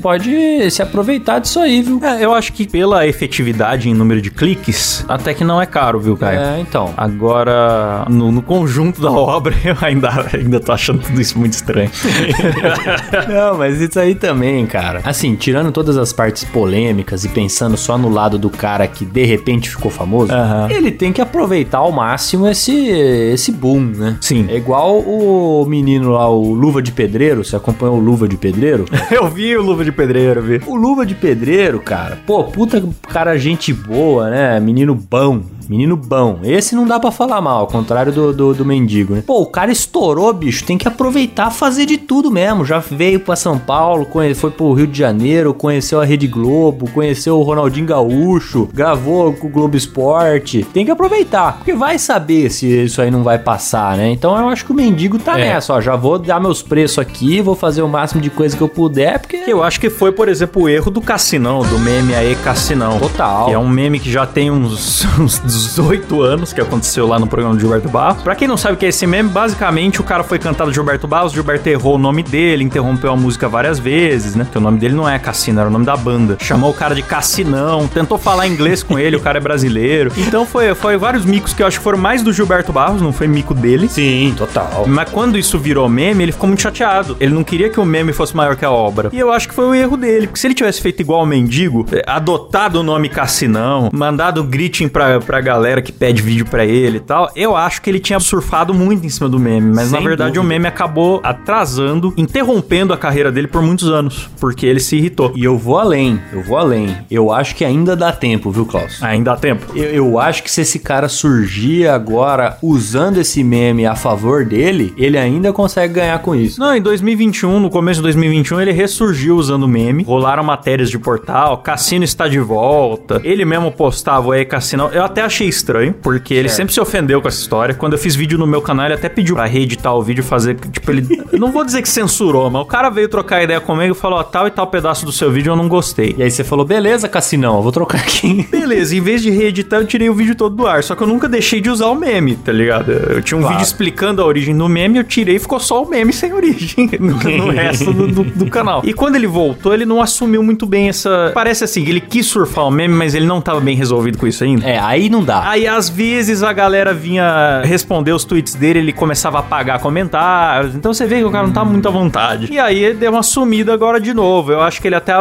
[0.01, 1.99] pode se aproveitar disso aí, viu?
[2.03, 5.99] É, eu acho que pela efetividade em número de cliques, até que não é caro,
[5.99, 6.39] viu, Caio?
[6.39, 6.93] É, então.
[6.95, 11.89] Agora, no, no conjunto da obra, eu ainda, ainda tô achando tudo isso muito estranho.
[13.27, 15.01] Não, mas isso aí também, cara.
[15.03, 19.25] Assim, tirando todas as partes polêmicas e pensando só no lado do cara que de
[19.25, 20.67] repente ficou famoso, Aham.
[20.69, 24.17] ele tem que aproveitar ao máximo esse, esse boom, né?
[24.21, 24.47] Sim.
[24.49, 27.43] É igual o menino lá, o Luva de Pedreiro.
[27.43, 28.85] Você acompanhou o Luva de Pedreiro?
[29.17, 30.61] Eu vi o Luva de Pedreiro, vi.
[30.67, 34.59] O Luva de Pedreiro, cara, pô, puta cara, gente boa, né?
[34.59, 35.41] Menino bom.
[35.67, 36.39] Menino bom.
[36.43, 39.23] Esse não dá pra falar mal, ao contrário do, do, do mendigo, né?
[39.27, 40.63] Pô, o cara estourou, bicho.
[40.63, 42.63] Tem que aproveitar fazer de tudo mesmo.
[42.63, 47.37] Já veio pra São Paulo, foi pro Rio de Janeiro, conheceu a Rede Globo, conheceu
[47.37, 50.65] o Ronaldinho Gaúcho, gravou com o Globo Esporte.
[50.73, 54.09] Tem que aproveitar, porque vai saber se isso aí não vai passar, né?
[54.09, 55.49] Então eu acho que o mendigo tá É.
[55.53, 55.81] nessa, ó.
[55.81, 59.06] Já vou dar meus preços aqui, vou fazer o máximo de coisa que eu puder,
[59.17, 59.37] porque.
[59.39, 62.99] Que eu acho que foi, por exemplo, o erro do Cassinão, do meme aí Cassinão.
[62.99, 63.45] Total.
[63.45, 67.27] Que é um meme que já tem uns, uns 18 anos, que aconteceu lá no
[67.27, 68.23] programa do Gilberto Barros.
[68.23, 71.07] Pra quem não sabe o que é esse meme, basicamente o cara foi cantado Gilberto
[71.07, 74.47] Barros, Gilberto errou o nome dele, interrompeu a música várias vezes, né?
[74.51, 76.37] Que o nome dele não é Cassino, era o nome da banda.
[76.39, 80.11] Chamou o cara de Cassinão, tentou falar inglês com ele, o cara é brasileiro.
[80.17, 83.13] Então foi, foi vários micos que eu acho que foram mais do Gilberto Barros, não
[83.13, 83.87] foi mico dele.
[83.87, 84.85] Sim, total.
[84.87, 87.17] Mas quando isso virou meme, ele ficou muito chateado.
[87.19, 88.96] Ele não queria que o meme fosse maior que a obra.
[89.11, 90.27] E eu acho que foi o erro dele.
[90.27, 94.87] Porque se ele tivesse feito igual o mendigo, eh, adotado o nome Cassinão, mandado greeting
[94.87, 98.19] pra, pra galera que pede vídeo pra ele e tal, eu acho que ele tinha
[98.19, 99.73] surfado muito em cima do meme.
[99.73, 100.41] Mas na Sem verdade dúvida.
[100.45, 104.29] o meme acabou atrasando, interrompendo a carreira dele por muitos anos.
[104.39, 105.31] Porque ele se irritou.
[105.35, 106.95] E eu vou além, eu vou além.
[107.09, 109.01] Eu acho que ainda dá tempo, viu, Klaus?
[109.01, 109.65] Ainda dá tempo.
[109.75, 114.93] Eu, eu acho que se esse cara surgir agora usando esse meme a favor dele,
[114.97, 116.59] ele ainda consegue ganhar com isso.
[116.59, 120.03] Não, em 2021, no começo de 2021, ele ressurgiu usando meme.
[120.03, 123.19] Rolaram matérias de portal, Cassino está de volta.
[123.23, 124.89] Ele mesmo postava Ei Cassino.
[124.93, 127.75] Eu até achei estranho, porque ele sempre se ofendeu com essa história.
[127.75, 130.55] Quando eu fiz vídeo no meu canal, ele até pediu pra reeditar o vídeo, fazer,
[130.55, 131.05] tipo, ele...
[131.37, 134.23] não vou dizer que censurou, mas o cara veio trocar ideia comigo e falou, ó,
[134.23, 136.15] tal e tal pedaço do seu vídeo eu não gostei.
[136.17, 138.47] E aí você falou, beleza, Cassinão, eu vou trocar aqui.
[138.51, 140.83] Beleza, em vez de reeditar, eu tirei o vídeo todo do ar.
[140.83, 142.91] Só que eu nunca deixei de usar o meme, tá ligado?
[142.91, 143.55] Eu tinha um Claro.
[143.57, 146.89] vídeo explicando a origem do meme, eu tirei e ficou só o meme sem origem
[146.99, 148.76] no, no resto do, do- do canal.
[148.83, 151.31] E quando ele voltou, ele não assumiu muito bem essa.
[151.33, 154.43] Parece assim, ele quis surfar o meme, mas ele não tava bem resolvido com isso
[154.43, 154.65] ainda.
[154.65, 155.49] É, aí não dá.
[155.49, 160.75] Aí às vezes a galera vinha responder os tweets dele, ele começava a apagar comentários.
[160.75, 162.51] Então você vê que o cara não tá muito à vontade.
[162.51, 164.51] E aí deu uma sumida agora de novo.
[164.51, 165.13] Eu acho que ele até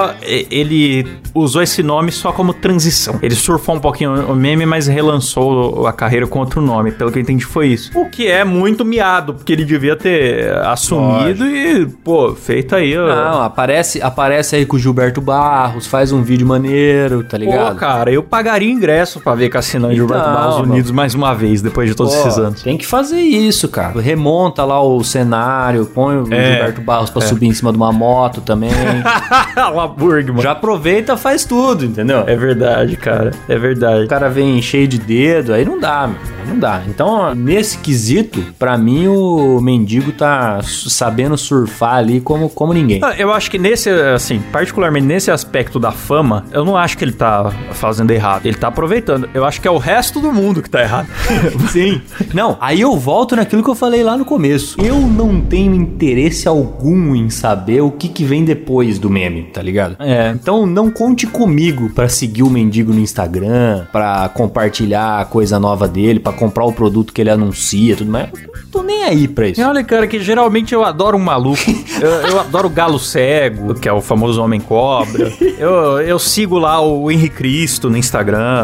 [0.51, 3.19] ele usou esse nome só como transição.
[3.23, 6.93] Ele surfou um pouquinho o meme, mas relançou a carreira com outro nome.
[6.93, 7.91] Pelo que eu entendi foi isso.
[7.95, 12.95] O que é muito miado, porque ele devia ter assumido e, pô, feito aí.
[12.95, 17.77] Não, aparece, aparece aí com o Gilberto Barros, faz um vídeo maneiro, tá Pô, ligado?
[17.77, 20.73] cara, eu pagaria ingresso pra ver Cassinão e Gilberto Então, Barros mano.
[20.73, 22.63] Unidos mais uma vez, depois de todos Pô, esses anos.
[22.63, 24.01] Tem que fazer isso, cara.
[24.01, 27.93] Remonta lá o cenário, põe o É, Gilberto Barros pra subir em cima de uma
[27.93, 28.71] moto também.
[29.75, 30.43] Laburg, mano.
[30.43, 32.25] Já aproveita, faz tudo, entendeu?
[32.27, 33.31] É verdade, cara.
[33.49, 34.05] É verdade.
[34.05, 36.37] O cara vem cheio de dedo, aí não dá, meu.
[36.47, 36.81] Não dá.
[36.87, 43.01] Então, nesse quesito, pra mim, o mendigo tá sabendo surfar ali como, como ninguém.
[43.03, 47.05] Ah, Eu acho que nesse, assim, particularmente nesse aspecto da fama, eu não acho que
[47.05, 48.47] ele tá fazendo errado.
[48.47, 49.29] Ele tá aproveitando.
[49.35, 51.09] Eu acho que é o resto do mundo que tá errado.
[51.71, 52.01] Sim.
[52.33, 54.81] Não, aí eu volto naquilo que eu falei lá no começo.
[54.81, 59.63] Eu não tenho interesse algum em saber o que, que vem depois do meme, tá
[59.63, 59.97] ligado?
[60.01, 60.31] É.
[60.31, 65.87] Então não conte comigo pra seguir o mendigo no Instagram, pra compartilhar a coisa nova
[65.87, 68.29] dele, pra comprar o produto que ele anuncia, tudo mais.
[68.33, 69.61] Eu não tô nem aí pra isso.
[69.61, 71.57] E olha, cara, que geralmente eu adoro um maluco.
[71.97, 75.33] Eu, eu adoro o galo cego, que é o famoso homem cobra.
[75.59, 78.63] Eu, eu sigo lá o Henrique Cristo no Instagram.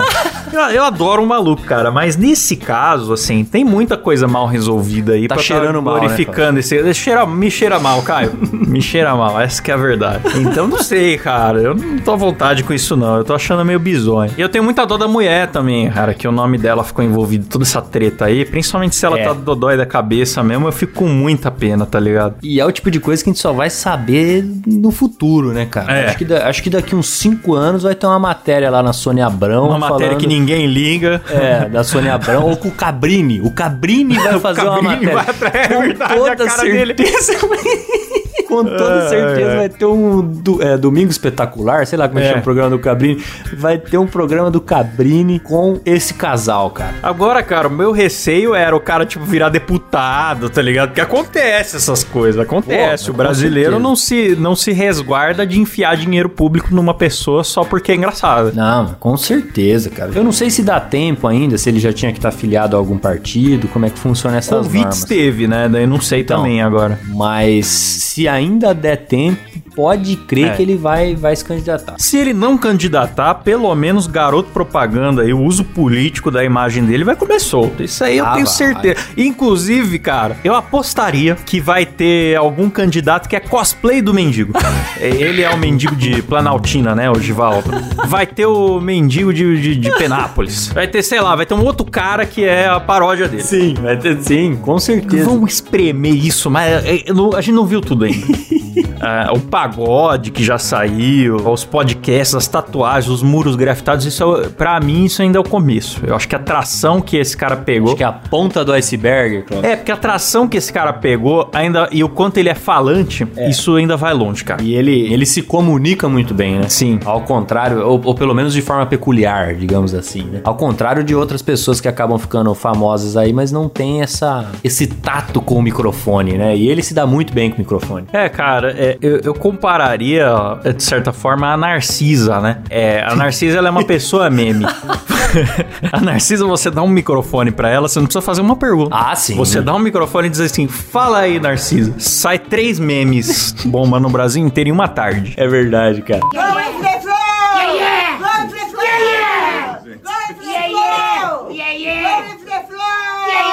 [0.53, 1.91] Eu, eu adoro um maluco, cara.
[1.91, 6.01] Mas nesse caso, assim, tem muita coisa mal resolvida aí Tá pra cheirando mal, né,
[6.01, 6.95] glorificando esse.
[6.95, 8.33] cheira, me cheira mal, Caio.
[8.53, 10.23] me cheira mal, essa que é a verdade.
[10.39, 11.61] Então não sei, cara.
[11.61, 13.17] Eu não tô à vontade com isso, não.
[13.17, 14.31] Eu tô achando meio bizonho.
[14.37, 17.45] E eu tenho muita dó da mulher também, cara, que o nome dela ficou envolvido
[17.47, 18.45] em toda essa treta aí.
[18.45, 19.25] Principalmente se ela É.
[19.25, 22.37] tá dodói da cabeça mesmo, eu fico com muita pena, tá ligado?
[22.43, 25.67] E é o tipo de coisa que a gente só vai saber no futuro, né,
[25.67, 25.93] cara?
[25.93, 26.07] É.
[26.09, 29.27] Acho, que acho que daqui uns 5 anos vai ter uma matéria lá na Sônia
[29.27, 29.69] Abrão.
[29.69, 31.21] Uma matéria que ninguém liga.
[31.31, 33.41] É, da Sônia Abrão ou com o Cabrini.
[33.41, 35.15] O Cabrini vai fazer uma Cabrini matéria.
[35.15, 36.95] vai atrás, é verdade, a toda cara dele.
[38.57, 39.57] com toda Ai, certeza ai.
[39.57, 42.23] vai ter um do- é, Domingo Espetacular, sei lá como é.
[42.23, 42.25] É.
[42.25, 43.23] que chama o programa do Cabrini.
[43.57, 46.95] Vai ter um programa do Cabrini com esse casal, cara.
[47.03, 50.89] Agora, cara, o meu receio era o cara, tipo, virar deputado, tá ligado?
[50.89, 53.07] Porque acontece essas coisas, acontece.
[53.07, 57.65] Pô, o brasileiro não se, não se resguarda de enfiar dinheiro público numa pessoa só
[57.65, 58.53] porque é engraçada.
[58.55, 60.11] Não, com certeza, cara.
[60.15, 62.79] Eu não sei se dá tempo ainda, se ele já tinha que estar afiliado a
[62.79, 65.05] algum partido, como é que funciona essas Convites normas.
[65.05, 65.69] teve, né?
[65.69, 66.39] Daí não sei Então.
[66.39, 66.99] também agora.
[67.09, 68.42] Mas se ainda
[68.75, 69.41] der tempo,
[69.75, 70.51] pode crer É.
[70.57, 71.95] que ele vai, vai se candidatar.
[71.99, 77.05] Se ele não candidatar, pelo menos garoto propaganda e o uso político da imagem dele
[77.05, 77.83] vai comer solto.
[77.83, 78.55] Isso aí eu Ah, tenho vai.
[78.55, 79.01] certeza.
[79.17, 84.53] Inclusive, cara, eu apostaria que vai ter algum candidato que é cosplay do mendigo.
[85.01, 87.71] Ele é o mendigo de Planaltina, né, o Givaldo.
[88.07, 90.69] Vai ter o mendigo de, de, de Penápolis.
[90.69, 93.43] Vai ter, sei lá, vai ter um outro cara que é a paródia dele.
[93.43, 95.25] Sim, vai ter, sim, com certeza.
[95.25, 98.27] Vamos espremer isso, mas é, é, não- a gente não viu tudo ainda.
[99.05, 104.49] Ah, o pagode que já saiu, os podcasts, as tatuagens, os muros grafitados, isso é,
[104.49, 106.01] pra mim isso ainda é o começo.
[106.05, 107.91] Eu acho que a atração que esse cara pegou.
[107.91, 109.71] Acho que é a ponta do iceberg, Cláudio.
[109.71, 113.27] É, porque a atração que esse cara pegou ainda e o quanto ele é falante,
[113.49, 114.63] isso ainda vai longe, cara.
[114.63, 116.69] E ele, ele se comunica muito bem, né?
[116.69, 116.99] Sim.
[117.05, 120.41] Ao contrário, ou, ou pelo menos de forma peculiar, digamos assim, né?
[120.43, 124.89] Ao contrário de outras pessoas que acabam ficando famosas aí, mas não tem essa, esse
[124.89, 126.57] tato com o microfone, né?
[126.57, 128.07] E ele se dá muito bem com o microfone.
[128.13, 130.27] É, cara, é, eu, eu compararia,
[130.65, 132.59] é, de certa forma, a Narcisa, né?
[132.71, 134.65] É, a Narcisa, ela é uma pessoa meme.
[135.93, 138.97] a Narcisa, você dá um microfone pra ela, você não precisa fazer uma pergunta.
[138.97, 139.37] Ah, sim.
[139.37, 141.95] Você dá um microfone e diz assim, fala aí, Narcisa.
[141.99, 145.35] Sai três memes bomba no Brasil inteiro em uma tarde.
[145.37, 146.21] É verdade, cara.
[146.21, 147.13] Going to the floor!
[147.57, 148.19] Yeah, yeah!
[148.19, 148.85] Going to the floor!
[148.85, 149.79] Yeah, yeah!
[149.79, 151.53] Going to the Yeah, floor!
[151.53, 151.73] yeah!
[151.73, 152.03] Yeah, yeah!
[152.23, 153.29] Going to the floor!
[153.29, 153.47] Yeah,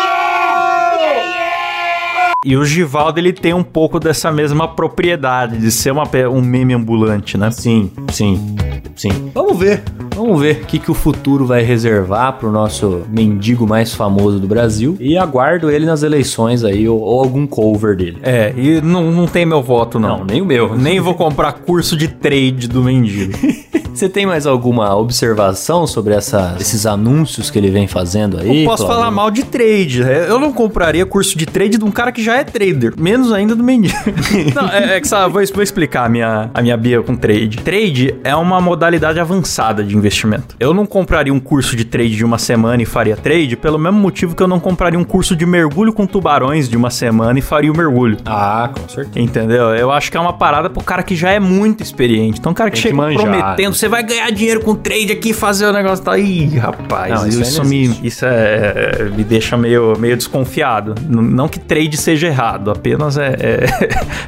[0.99, 2.28] yeah!
[2.45, 6.73] E o Givaldo, ele tem um pouco dessa mesma propriedade de ser uma, um meme
[6.73, 7.51] ambulante, né?
[7.51, 8.55] Sim, sim,
[8.95, 9.29] sim.
[9.33, 9.83] Vamos ver.
[10.15, 14.47] Vamos ver o que, que o futuro vai reservar pro nosso mendigo mais famoso do
[14.47, 14.95] Brasil.
[15.01, 18.19] E aguardo ele nas eleições aí, ou, ou algum cover dele.
[18.23, 20.19] É, e não, não tem meu voto, não.
[20.19, 20.77] Não, nem o meu.
[20.77, 23.33] Nem vou comprar curso de trade do mendigo.
[23.99, 28.61] Você tem mais alguma observação sobre essa, esses anúncios que ele vem fazendo aí?
[28.61, 29.01] Eu posso Cláudio?
[29.01, 30.01] falar mal de trade.
[30.05, 30.29] né?
[30.29, 32.93] Eu não compraria curso de trade de um cara que já é trader.
[32.97, 33.95] Menos ainda do mendigo.
[34.55, 37.57] não, é, é que sabe, vou, vou explicar a minha, a minha bia com trade.
[37.57, 40.55] Trade é uma modalidade avançada de investimento.
[40.59, 43.99] Eu não compraria um curso de trade de uma semana e faria trade pelo mesmo
[43.99, 47.41] motivo que eu não compraria um curso de mergulho com tubarões de uma semana e
[47.41, 48.17] faria o mergulho.
[48.25, 49.19] Ah, com certeza.
[49.19, 49.75] Entendeu?
[49.75, 52.39] Eu acho que é uma parada pro cara que já é muito experiente.
[52.39, 53.75] Então, o cara que Tem que chega manjar, prometendo, né?
[53.75, 56.03] você vai ganhar dinheiro com trade aqui, fazer o negócio.
[56.03, 56.17] Tá...
[56.17, 60.95] Ih, rapaz, Não, isso isso, me, isso é, é- me deixa meio, meio desconfiado.
[61.07, 63.65] Não que trade seja errado, apenas é, é,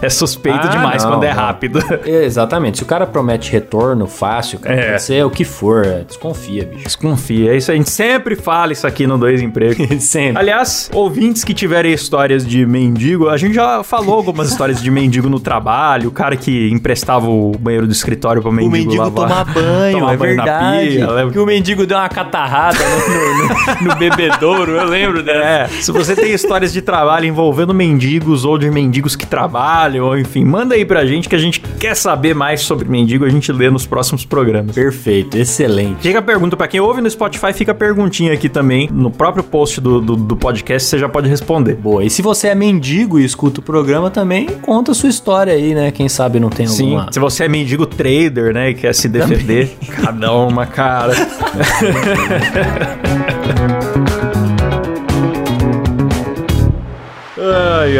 [0.05, 1.79] é suspeito Ah, demais não, quando é rápido.
[2.05, 2.77] Exatamente.
[2.77, 4.89] Se o cara promete retorno fácil, cara, É.
[4.91, 6.83] pode ser o que for, é, desconfia, bicho.
[6.83, 7.53] Desconfia.
[7.53, 9.81] É isso, a gente sempre fala isso aqui no Dois Empregos.
[10.03, 10.37] Sempre.
[10.39, 15.29] Aliás, ouvintes que tiverem histórias de mendigo, a gente já falou algumas histórias de mendigo
[15.29, 19.45] no trabalho, o cara que emprestava o banheiro do escritório pro mendigo, o mendigo lavar.
[19.45, 20.87] tomar banho, Tomar é banho na verdade.
[20.89, 21.31] pia, lembra?
[21.31, 25.41] que o mendigo deu uma catarrada no, no- no bebedouro, eu lembro dessa.
[25.41, 30.15] É, se você tem histórias de trabalho envolvendo mendigos ou de mendigos que trabalham, ou
[30.15, 33.51] enfim, manda aí pra gente que a gente quer saber mais sobre mendigo, a gente
[33.51, 34.75] lê nos próximos programas.
[34.75, 36.03] Perfeito, excelente.
[36.03, 39.43] Fica a pergunta pra quem ouve no Spotify, fica a perguntinha aqui também, no próprio
[39.43, 41.73] post do, do, do podcast, você já pode responder.
[41.73, 45.53] Boa, e se você é mendigo e escuta o programa também, conta a sua história
[45.53, 45.89] aí, né?
[45.89, 47.11] Quem sabe não tem Sim, alguma...
[47.11, 51.13] se você é mendigo trader, né, e quer se defender, cada uma, cara.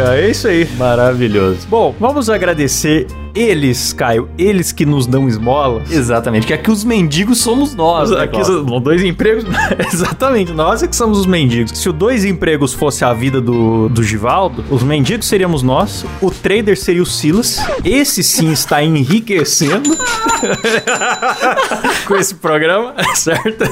[0.00, 0.68] ai, é isso aí.
[0.76, 1.66] Maravilhoso.
[1.68, 5.90] Bom, vamos agradecer eles, Caio, eles que nos dão esmolas.
[5.90, 9.44] Exatamente, que aqui os mendigos somos nós, né, Aqui são dois empregos.
[9.92, 11.78] Exatamente, nós é que somos os mendigos.
[11.78, 16.30] Se o dois empregos fosse a vida do, do Givaldo, os mendigos seríamos nós, o
[16.30, 17.58] trader seria o Silas.
[17.84, 19.96] Esse sim está enriquecendo
[22.06, 23.64] com esse programa, certo?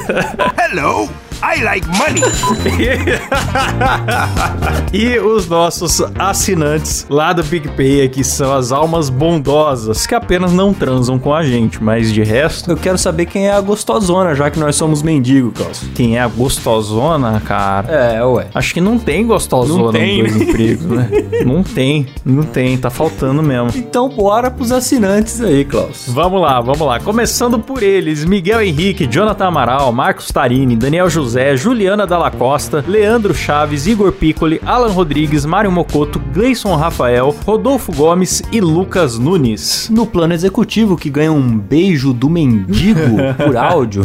[0.57, 1.07] Hello,
[1.43, 2.21] I like money.
[4.93, 10.73] e os nossos assinantes lá do PicPay, que são as almas bondosas, que apenas não
[10.73, 14.51] transam com a gente, mas de resto, Eu quero saber quem é a gostosona, já
[14.51, 15.89] que nós somos mendigos, Cláudio.
[15.95, 17.91] quem é a gostosona, cara.
[17.91, 18.47] É, ué.
[18.53, 21.09] Acho que não tem gostosona Não tem, nos dois empregos, né?
[21.45, 23.71] não tem, não tem, tá faltando mesmo.
[23.75, 26.05] Então bora pros assinantes aí, Klaus.
[26.07, 26.99] Vamos lá, vamos lá.
[26.99, 33.33] Começando por eles: Miguel Henrique, Jonathan Amaral, Marcos Tarini, Daniel José, Juliana Dalla Costa, Leandro
[33.33, 39.89] Chaves, Igor Piccoli, Alan Rodrigues, Mário Mocoto, Gleison Rafael, Rodolfo Gomes e Lucas Nunes.
[39.89, 44.03] No plano executivo, que ganha um beijo do mendigo por áudio.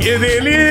[0.00, 0.64] Que delícia!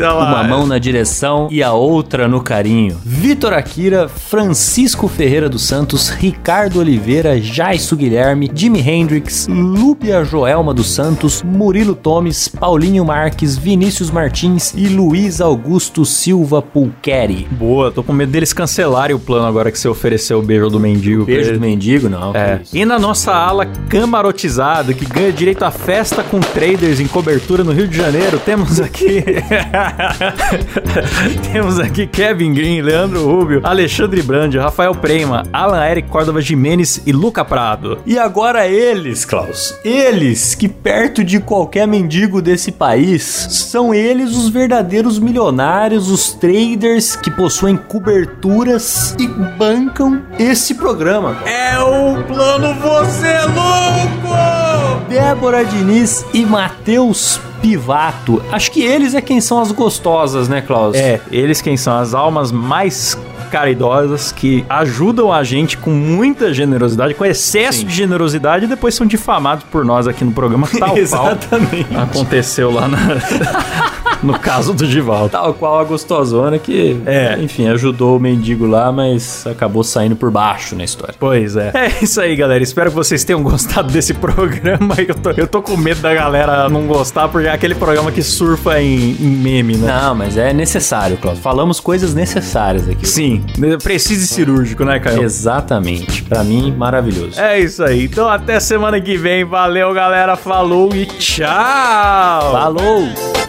[0.00, 0.42] lá.
[0.42, 2.98] Uma mão na direção e a outra no carinho.
[3.04, 10.94] Vitor Akira, Francisco Ferreira dos Santos, Ricardo Oliveira, Jaisso Guilherme, Jimi Hendrix, Lúbia Joelma dos
[10.94, 17.46] Santos, Murilo Tomes, Paulinho Marques, Vinícius Martins e Luiz Augusto Silva Pulqueri.
[17.50, 20.80] Boa, tô com medo deles cancelarem o plano agora que você ofereceu o beijo do
[20.80, 21.24] mendigo.
[21.24, 22.34] Beijo do mendigo, não.
[22.34, 22.60] É.
[22.72, 27.72] E na nossa ala camarotizada, que ganha direito a festa com traders em cobertura no
[27.72, 28.13] Rio de Janeiro,
[28.44, 29.24] temos aqui.
[31.52, 37.12] temos aqui Kevin Green, Leandro Rubio, Alexandre Brandi, Rafael Prema, Alan Eric Córdova Jimenez e
[37.12, 37.98] Luca Prado.
[38.06, 39.74] E agora eles, Klaus.
[39.84, 47.16] Eles que perto de qualquer mendigo desse país são eles os verdadeiros milionários, os traders
[47.16, 51.36] que possuem coberturas e bancam esse programa.
[51.44, 54.63] É o plano Você Louco!
[55.08, 58.42] Débora Diniz e Matheus Pivato.
[58.52, 60.96] Acho que eles é quem são as gostosas, né, Klaus?
[60.96, 63.18] É, eles quem são as almas mais
[63.50, 67.86] caridosas que ajudam a gente com muita generosidade, com excesso Sim.
[67.86, 71.86] de generosidade e depois são difamados por nós aqui no programa, tal qual Exatamente.
[71.96, 72.98] aconteceu lá na-
[74.24, 75.30] no caso do Givaldo.
[75.30, 77.38] Tal qual a gostosona que, É.
[77.40, 81.14] enfim, ajudou o mendigo lá, mas acabou saindo por baixo na história.
[81.18, 81.70] Pois é.
[81.74, 82.62] É isso aí, galera.
[82.62, 84.94] Espero que vocês tenham gostado desse programa.
[85.06, 88.22] Eu tô, eu tô com medo da galera não gostar, porque é aquele programa que
[88.22, 89.86] surfa em, em meme, né?
[89.86, 91.38] Não, mas é necessário, Klaus.
[91.38, 93.06] Falamos coisas necessárias aqui.
[93.06, 93.44] Sim,
[93.82, 95.22] preciso e cirúrgico, né, Caio?
[95.22, 96.22] Exatamente.
[96.22, 97.38] Pra mim, maravilhoso.
[97.40, 98.04] É isso aí.
[98.04, 99.44] Então até semana que vem.
[99.44, 100.36] Valeu, galera.
[100.36, 102.52] Falou e tchau.
[102.52, 103.43] Falou!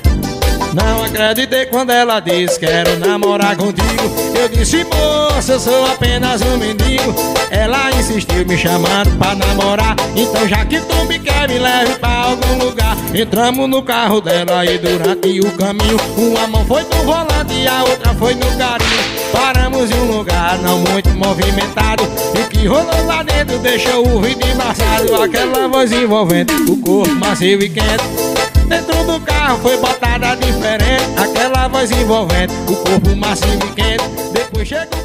[0.75, 4.13] Não acreditei quando ela disse quero namorar contigo.
[4.37, 7.15] Eu disse moça, eu sou apenas um mendigo.
[7.49, 9.95] Ela insistiu me chamando pra namorar.
[10.13, 12.97] Então já que tu me quer me leve pra algum lugar.
[13.13, 17.83] Entramos no carro dela e durante o caminho Uma mão foi no volante e a
[17.83, 19.31] outra foi no carinho.
[19.31, 22.03] Paramos em um lugar não muito movimentado.
[22.37, 25.23] E o que rolou lá dentro deixou o vidro embaçado.
[25.23, 28.34] Aquela voz envolvente, o corpo macio e quente
[28.67, 34.03] Dentro do carro foi botada diferente Aquela voz envolvente O corpo macio e quente.
[34.33, 35.04] Depois chega o